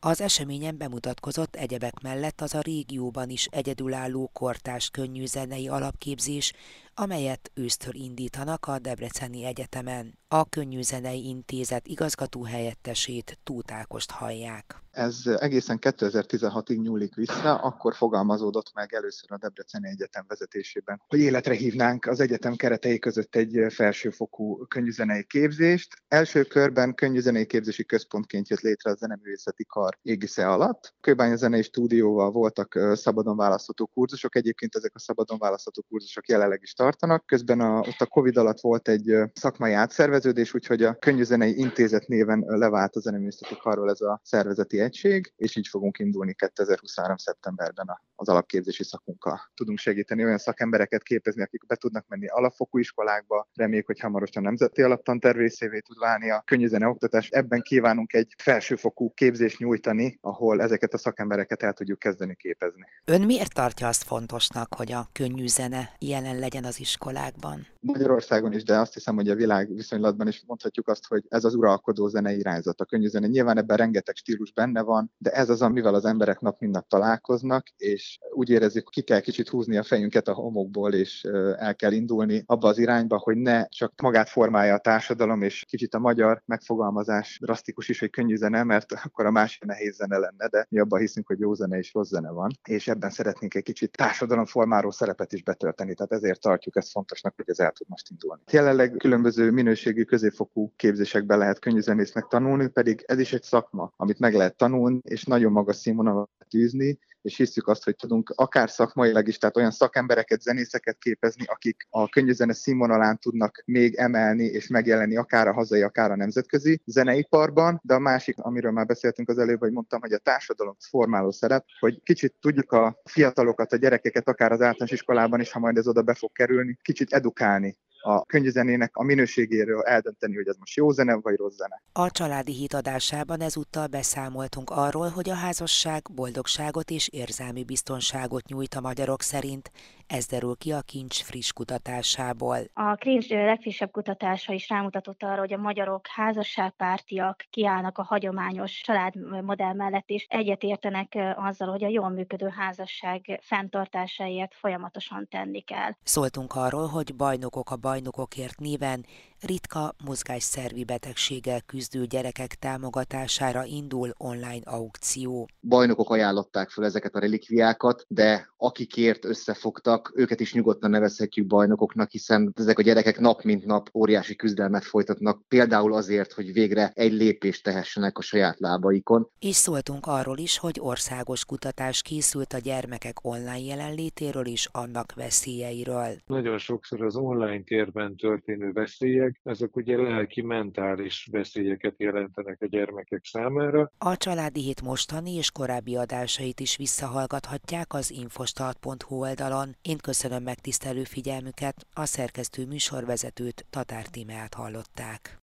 Az 0.00 0.20
eseményen 0.20 0.78
bemutatkozott 0.78 1.56
egyebek 1.56 2.00
mellett 2.00 2.40
az 2.40 2.54
a 2.54 2.60
régióban 2.60 3.30
is 3.30 3.46
egyedülálló 3.50 4.30
kortás 4.32 4.90
könnyű 4.90 5.26
zenei 5.26 5.68
alapképzés, 5.68 6.52
amelyet 6.98 7.50
ősztől 7.54 7.94
indítanak 7.94 8.66
a 8.66 8.78
Debreceni 8.78 9.44
Egyetemen. 9.44 10.18
A 10.28 10.48
Könnyűzenei 10.48 11.28
Intézet 11.28 11.86
igazgató 11.86 12.44
helyettesét 12.44 13.38
Tútákost 13.44 14.10
hallják. 14.10 14.80
Ez 14.90 15.22
egészen 15.38 15.78
2016-ig 15.80 16.80
nyúlik 16.82 17.14
vissza, 17.14 17.54
akkor 17.54 17.94
fogalmazódott 17.94 18.70
meg 18.74 18.94
először 18.94 19.32
a 19.32 19.36
Debreceni 19.38 19.88
Egyetem 19.88 20.24
vezetésében, 20.28 21.02
hogy 21.08 21.18
életre 21.18 21.54
hívnánk 21.54 22.06
az 22.06 22.20
egyetem 22.20 22.54
keretei 22.54 22.98
között 22.98 23.36
egy 23.36 23.72
felsőfokú 23.72 24.66
könnyűzenei 24.66 25.24
képzést. 25.24 26.02
Első 26.08 26.42
körben 26.42 26.94
könnyűzenei 26.94 27.46
képzési 27.46 27.84
központként 27.84 28.48
jött 28.48 28.60
létre 28.60 28.90
a 28.90 28.94
zeneművészeti 28.94 29.64
kar 29.64 29.98
égisze 30.02 30.48
alatt. 30.48 30.94
Kőbánya 31.00 31.36
zenei 31.36 31.62
stúdióval 31.62 32.30
voltak 32.30 32.78
szabadon 32.94 33.36
választható 33.36 33.86
kurzusok, 33.86 34.36
egyébként 34.36 34.74
ezek 34.74 34.94
a 34.94 34.98
szabadon 34.98 35.38
választható 35.38 35.84
kurzusok 35.88 36.28
jelenleg 36.28 36.60
is 36.62 36.72
tartanak. 36.72 36.85
Közben 37.26 37.60
a, 37.60 37.78
ott 37.78 38.00
a 38.00 38.06
Covid 38.06 38.36
alatt 38.36 38.60
volt 38.60 38.88
egy 38.88 39.16
szakmai 39.32 39.72
átszerveződés, 39.72 40.54
úgyhogy 40.54 40.82
a 40.82 40.94
könnyűzenei 40.94 41.58
intézet 41.58 42.06
néven 42.06 42.44
levált 42.46 42.96
a 42.96 43.00
zeneművészeti 43.00 43.56
karról 43.56 43.90
ez 43.90 44.00
a 44.00 44.20
szervezeti 44.22 44.80
egység, 44.80 45.32
és 45.36 45.56
így 45.56 45.68
fogunk 45.68 45.98
indulni 45.98 46.34
2023. 46.34 47.16
szeptemberben 47.16 47.88
az 48.16 48.28
alapképzési 48.28 48.84
szakunkkal. 48.84 49.40
Tudunk 49.54 49.78
segíteni 49.78 50.24
olyan 50.24 50.38
szakembereket 50.38 51.02
képezni, 51.02 51.42
akik 51.42 51.66
be 51.66 51.76
tudnak 51.76 52.04
menni 52.08 52.26
alapfokú 52.26 52.78
iskolákba, 52.78 53.48
reméljük, 53.54 53.86
hogy 53.86 54.00
hamarosan 54.00 54.42
nemzeti 54.42 54.82
alaptanterv 54.82 55.38
részévé 55.38 55.78
tud 55.78 55.98
válni 55.98 56.30
a 56.30 56.42
könnyűzene 56.46 56.86
oktatás. 56.86 57.28
Ebben 57.28 57.60
kívánunk 57.60 58.12
egy 58.12 58.34
felsőfokú 58.38 59.12
képzést 59.14 59.58
nyújtani, 59.58 60.18
ahol 60.20 60.62
ezeket 60.62 60.94
a 60.94 60.98
szakembereket 60.98 61.62
el 61.62 61.72
tudjuk 61.72 61.98
kezdeni 61.98 62.34
képezni. 62.34 62.84
Ön 63.04 63.22
miért 63.22 63.54
tartja 63.54 63.88
azt 63.88 64.02
fontosnak, 64.02 64.74
hogy 64.74 64.92
a 64.92 65.08
könnyűzene 65.12 65.90
jelen 65.98 66.38
legyen 66.38 66.64
az 66.64 66.80
iskolákban? 66.80 67.66
Magyarországon 67.86 68.52
is, 68.52 68.62
de 68.64 68.78
azt 68.78 68.94
hiszem, 68.94 69.14
hogy 69.14 69.28
a 69.28 69.34
világ 69.34 69.74
viszonylatban 69.74 70.28
is 70.28 70.42
mondhatjuk 70.46 70.88
azt, 70.88 71.06
hogy 71.06 71.24
ez 71.28 71.44
az 71.44 71.54
uralkodó 71.54 72.08
zenei 72.08 72.38
irányzat, 72.38 72.80
a 72.80 72.84
könnyűzene. 72.84 73.26
Nyilván 73.26 73.58
ebben 73.58 73.76
rengeteg 73.76 74.16
stílus 74.16 74.52
benne 74.52 74.82
van, 74.82 75.12
de 75.18 75.30
ez 75.30 75.50
az, 75.50 75.62
amivel 75.62 75.94
az 75.94 76.04
emberek 76.04 76.40
nap 76.40 76.60
mint 76.60 76.72
nap 76.72 76.88
találkoznak, 76.88 77.66
és 77.76 78.18
úgy 78.34 78.50
érezzük, 78.50 78.88
ki 78.90 79.02
kell 79.02 79.20
kicsit 79.20 79.48
húzni 79.48 79.76
a 79.76 79.82
fejünket 79.82 80.28
a 80.28 80.34
homokból, 80.34 80.94
és 80.94 81.24
el 81.58 81.76
kell 81.76 81.92
indulni 81.92 82.42
abba 82.46 82.68
az 82.68 82.78
irányba, 82.78 83.18
hogy 83.18 83.36
ne 83.36 83.66
csak 83.68 84.00
magát 84.02 84.28
formálja 84.28 84.74
a 84.74 84.78
társadalom, 84.78 85.42
és 85.42 85.64
kicsit 85.68 85.94
a 85.94 85.98
magyar 85.98 86.42
megfogalmazás 86.46 87.38
drasztikus 87.42 87.88
is, 87.88 88.00
hogy 88.00 88.10
könnyű 88.10 88.36
zene, 88.36 88.62
mert 88.62 88.92
akkor 88.92 89.26
a 89.26 89.30
másik 89.30 89.64
nehéz 89.64 89.94
zene 89.94 90.18
lenne, 90.18 90.48
de 90.48 90.66
mi 90.68 90.78
abban 90.78 91.00
hiszünk, 91.00 91.26
hogy 91.26 91.38
jó 91.38 91.54
zene 91.54 91.78
és 91.78 91.94
rossz 91.94 92.08
zene 92.08 92.30
van, 92.30 92.50
és 92.68 92.88
ebben 92.88 93.10
szeretnénk 93.10 93.54
egy 93.54 93.62
kicsit 93.62 93.96
társadalomformáló 93.96 94.90
szerepet 94.90 95.32
is 95.32 95.42
betölteni, 95.42 95.94
tehát 95.94 96.12
ezért 96.12 96.40
tartjuk 96.40 96.76
ezt 96.76 96.90
fontosnak, 96.90 97.34
hogy 97.36 97.44
ez 97.48 97.58
el 97.58 97.72
tud 97.76 97.88
most 97.88 98.10
indulni. 98.10 98.42
Jelenleg 98.50 98.94
különböző 98.98 99.50
minőségű 99.50 100.02
középfokú 100.02 100.72
képzésekben 100.76 101.38
lehet 101.38 101.58
könnyűzenésznek 101.58 102.26
tanulni, 102.26 102.68
pedig 102.68 103.04
ez 103.06 103.18
is 103.18 103.32
egy 103.32 103.42
szakma, 103.42 103.92
amit 103.96 104.18
meg 104.18 104.34
lehet 104.34 104.56
tanulni, 104.56 105.00
és 105.04 105.24
nagyon 105.24 105.52
magas 105.52 105.76
színvonalat 105.76 106.30
tűzni, 106.48 106.98
és 107.26 107.36
hiszük 107.36 107.68
azt, 107.68 107.84
hogy 107.84 107.96
tudunk 107.96 108.32
akár 108.36 108.70
szakmailag 108.70 109.28
is, 109.28 109.38
tehát 109.38 109.56
olyan 109.56 109.70
szakembereket, 109.70 110.40
zenészeket 110.40 110.98
képezni, 110.98 111.44
akik 111.46 111.86
a 111.90 112.08
könnyűzene 112.08 112.52
színvonalán 112.52 113.18
tudnak 113.18 113.62
még 113.64 113.94
emelni 113.94 114.44
és 114.44 114.66
megjelenni 114.66 115.16
akár 115.16 115.48
a 115.48 115.52
hazai, 115.52 115.82
akár 115.82 116.10
a 116.10 116.16
nemzetközi 116.16 116.80
zeneiparban, 116.84 117.80
de 117.82 117.94
a 117.94 117.98
másik, 117.98 118.38
amiről 118.38 118.70
már 118.70 118.86
beszéltünk 118.86 119.28
az 119.28 119.38
előbb, 119.38 119.58
hogy 119.58 119.72
mondtam, 119.72 120.00
hogy 120.00 120.12
a 120.12 120.18
társadalom 120.18 120.76
formáló 120.88 121.30
szerep, 121.30 121.64
hogy 121.78 122.02
kicsit 122.02 122.34
tudjuk 122.40 122.72
a 122.72 123.00
fiatalokat, 123.04 123.72
a 123.72 123.76
gyerekeket, 123.76 124.28
akár 124.28 124.52
az 124.52 124.60
általános 124.60 124.90
iskolában 124.90 125.40
is, 125.40 125.52
ha 125.52 125.58
majd 125.58 125.76
ez 125.76 125.88
oda 125.88 126.02
be 126.02 126.14
fog 126.14 126.32
kerülni, 126.32 126.78
kicsit 126.82 127.12
edukálni 127.12 127.76
a 128.06 128.24
könyvzenének 128.24 128.96
a 128.96 129.02
minőségéről 129.02 129.82
eldönteni, 129.82 130.34
hogy 130.34 130.48
ez 130.48 130.56
most 130.58 130.76
jó 130.76 130.90
zene 130.90 131.14
vagy 131.14 131.36
rossz 131.36 131.56
zene. 131.56 131.82
A 131.92 132.10
családi 132.10 132.52
hit 132.52 132.74
adásában 132.74 133.40
ezúttal 133.40 133.86
beszámoltunk 133.86 134.70
arról, 134.70 135.08
hogy 135.08 135.30
a 135.30 135.34
házasság 135.34 136.02
boldogságot 136.14 136.90
és 136.90 137.08
érzelmi 137.08 137.64
biztonságot 137.64 138.46
nyújt 138.46 138.74
a 138.74 138.80
magyarok 138.80 139.22
szerint, 139.22 139.70
ez 140.06 140.26
derül 140.26 140.56
ki 140.56 140.72
a 140.72 140.80
Kincs 140.80 141.22
friss 141.22 141.52
kutatásából. 141.52 142.58
A 142.72 142.94
Kincs 142.94 143.28
legfrissebb 143.28 143.90
kutatása 143.90 144.52
is 144.52 144.68
rámutatott 144.68 145.22
arra, 145.22 145.38
hogy 145.38 145.52
a 145.52 145.58
magyarok 145.58 146.06
házasságpártiak 146.06 147.46
kiállnak 147.50 147.98
a 147.98 148.02
hagyományos 148.02 148.80
családmodell 148.80 149.72
mellett, 149.72 150.08
és 150.08 150.26
egyetértenek 150.28 151.18
azzal, 151.36 151.68
hogy 151.68 151.84
a 151.84 151.88
jól 151.88 152.08
működő 152.08 152.48
házasság 152.48 153.40
fenntartásáért 153.42 154.54
folyamatosan 154.54 155.26
tenni 155.30 155.60
kell. 155.60 155.90
Szóltunk 156.02 156.54
arról, 156.54 156.86
hogy 156.86 157.14
bajnokok 157.14 157.70
a 157.70 157.76
bajnokokért 157.76 158.58
néven 158.58 159.04
ritka 159.40 159.94
mozgásszervi 160.04 160.84
betegséggel 160.84 161.60
küzdő 161.60 162.04
gyerekek 162.04 162.54
támogatására 162.54 163.64
indul 163.64 164.14
online 164.16 164.60
aukció. 164.64 165.48
Bajnokok 165.60 166.10
ajánlották 166.10 166.70
fel 166.70 166.84
ezeket 166.84 167.14
a 167.14 167.18
relikviákat, 167.18 168.04
de 168.08 168.48
akikért 168.56 169.24
összefogtak, 169.24 170.12
őket 170.14 170.40
is 170.40 170.52
nyugodtan 170.52 170.90
nevezhetjük 170.90 171.46
bajnokoknak, 171.46 172.10
hiszen 172.10 172.52
ezek 172.56 172.78
a 172.78 172.82
gyerekek 172.82 173.18
nap 173.18 173.42
mint 173.42 173.64
nap 173.64 173.88
óriási 173.94 174.36
küzdelmet 174.36 174.84
folytatnak, 174.84 175.42
például 175.48 175.94
azért, 175.94 176.32
hogy 176.32 176.52
végre 176.52 176.90
egy 176.94 177.12
lépést 177.12 177.62
tehessenek 177.62 178.18
a 178.18 178.22
saját 178.22 178.58
lábaikon. 178.58 179.30
És 179.38 179.56
szóltunk 179.56 180.06
arról 180.06 180.38
is, 180.38 180.58
hogy 180.58 180.78
országos 180.80 181.44
kutatás 181.44 182.02
készült 182.02 182.52
a 182.52 182.58
gyermekek 182.58 183.16
online 183.22 183.60
jelenlétéről 183.60 184.46
és 184.46 184.68
annak 184.72 185.14
veszélyeiről. 185.14 186.16
Nagyon 186.26 186.58
sokszor 186.58 187.02
az 187.02 187.16
online 187.16 187.62
térben 187.62 188.16
történő 188.16 188.72
veszélyek 188.72 189.35
ezek 189.42 189.76
ugye 189.76 189.96
lelki, 189.96 190.42
mentális 190.42 191.28
veszélyeket 191.30 191.94
jelentenek 191.98 192.60
a 192.60 192.66
gyermekek 192.66 193.24
számára. 193.24 193.90
A 193.98 194.16
Családi 194.16 194.60
Hét 194.60 194.82
mostani 194.82 195.34
és 195.34 195.50
korábbi 195.50 195.96
adásait 195.96 196.60
is 196.60 196.76
visszahallgathatják 196.76 197.92
az 197.92 198.10
infostart.hu 198.10 199.20
oldalon. 199.20 199.76
Én 199.82 199.98
köszönöm 199.98 200.42
megtisztelő 200.42 201.04
figyelmüket, 201.04 201.86
a 201.92 202.04
szerkesztő 202.04 202.66
műsorvezetőt 202.66 203.66
Tatár 203.70 204.06
Tímeát 204.06 204.54
hallották. 204.54 205.40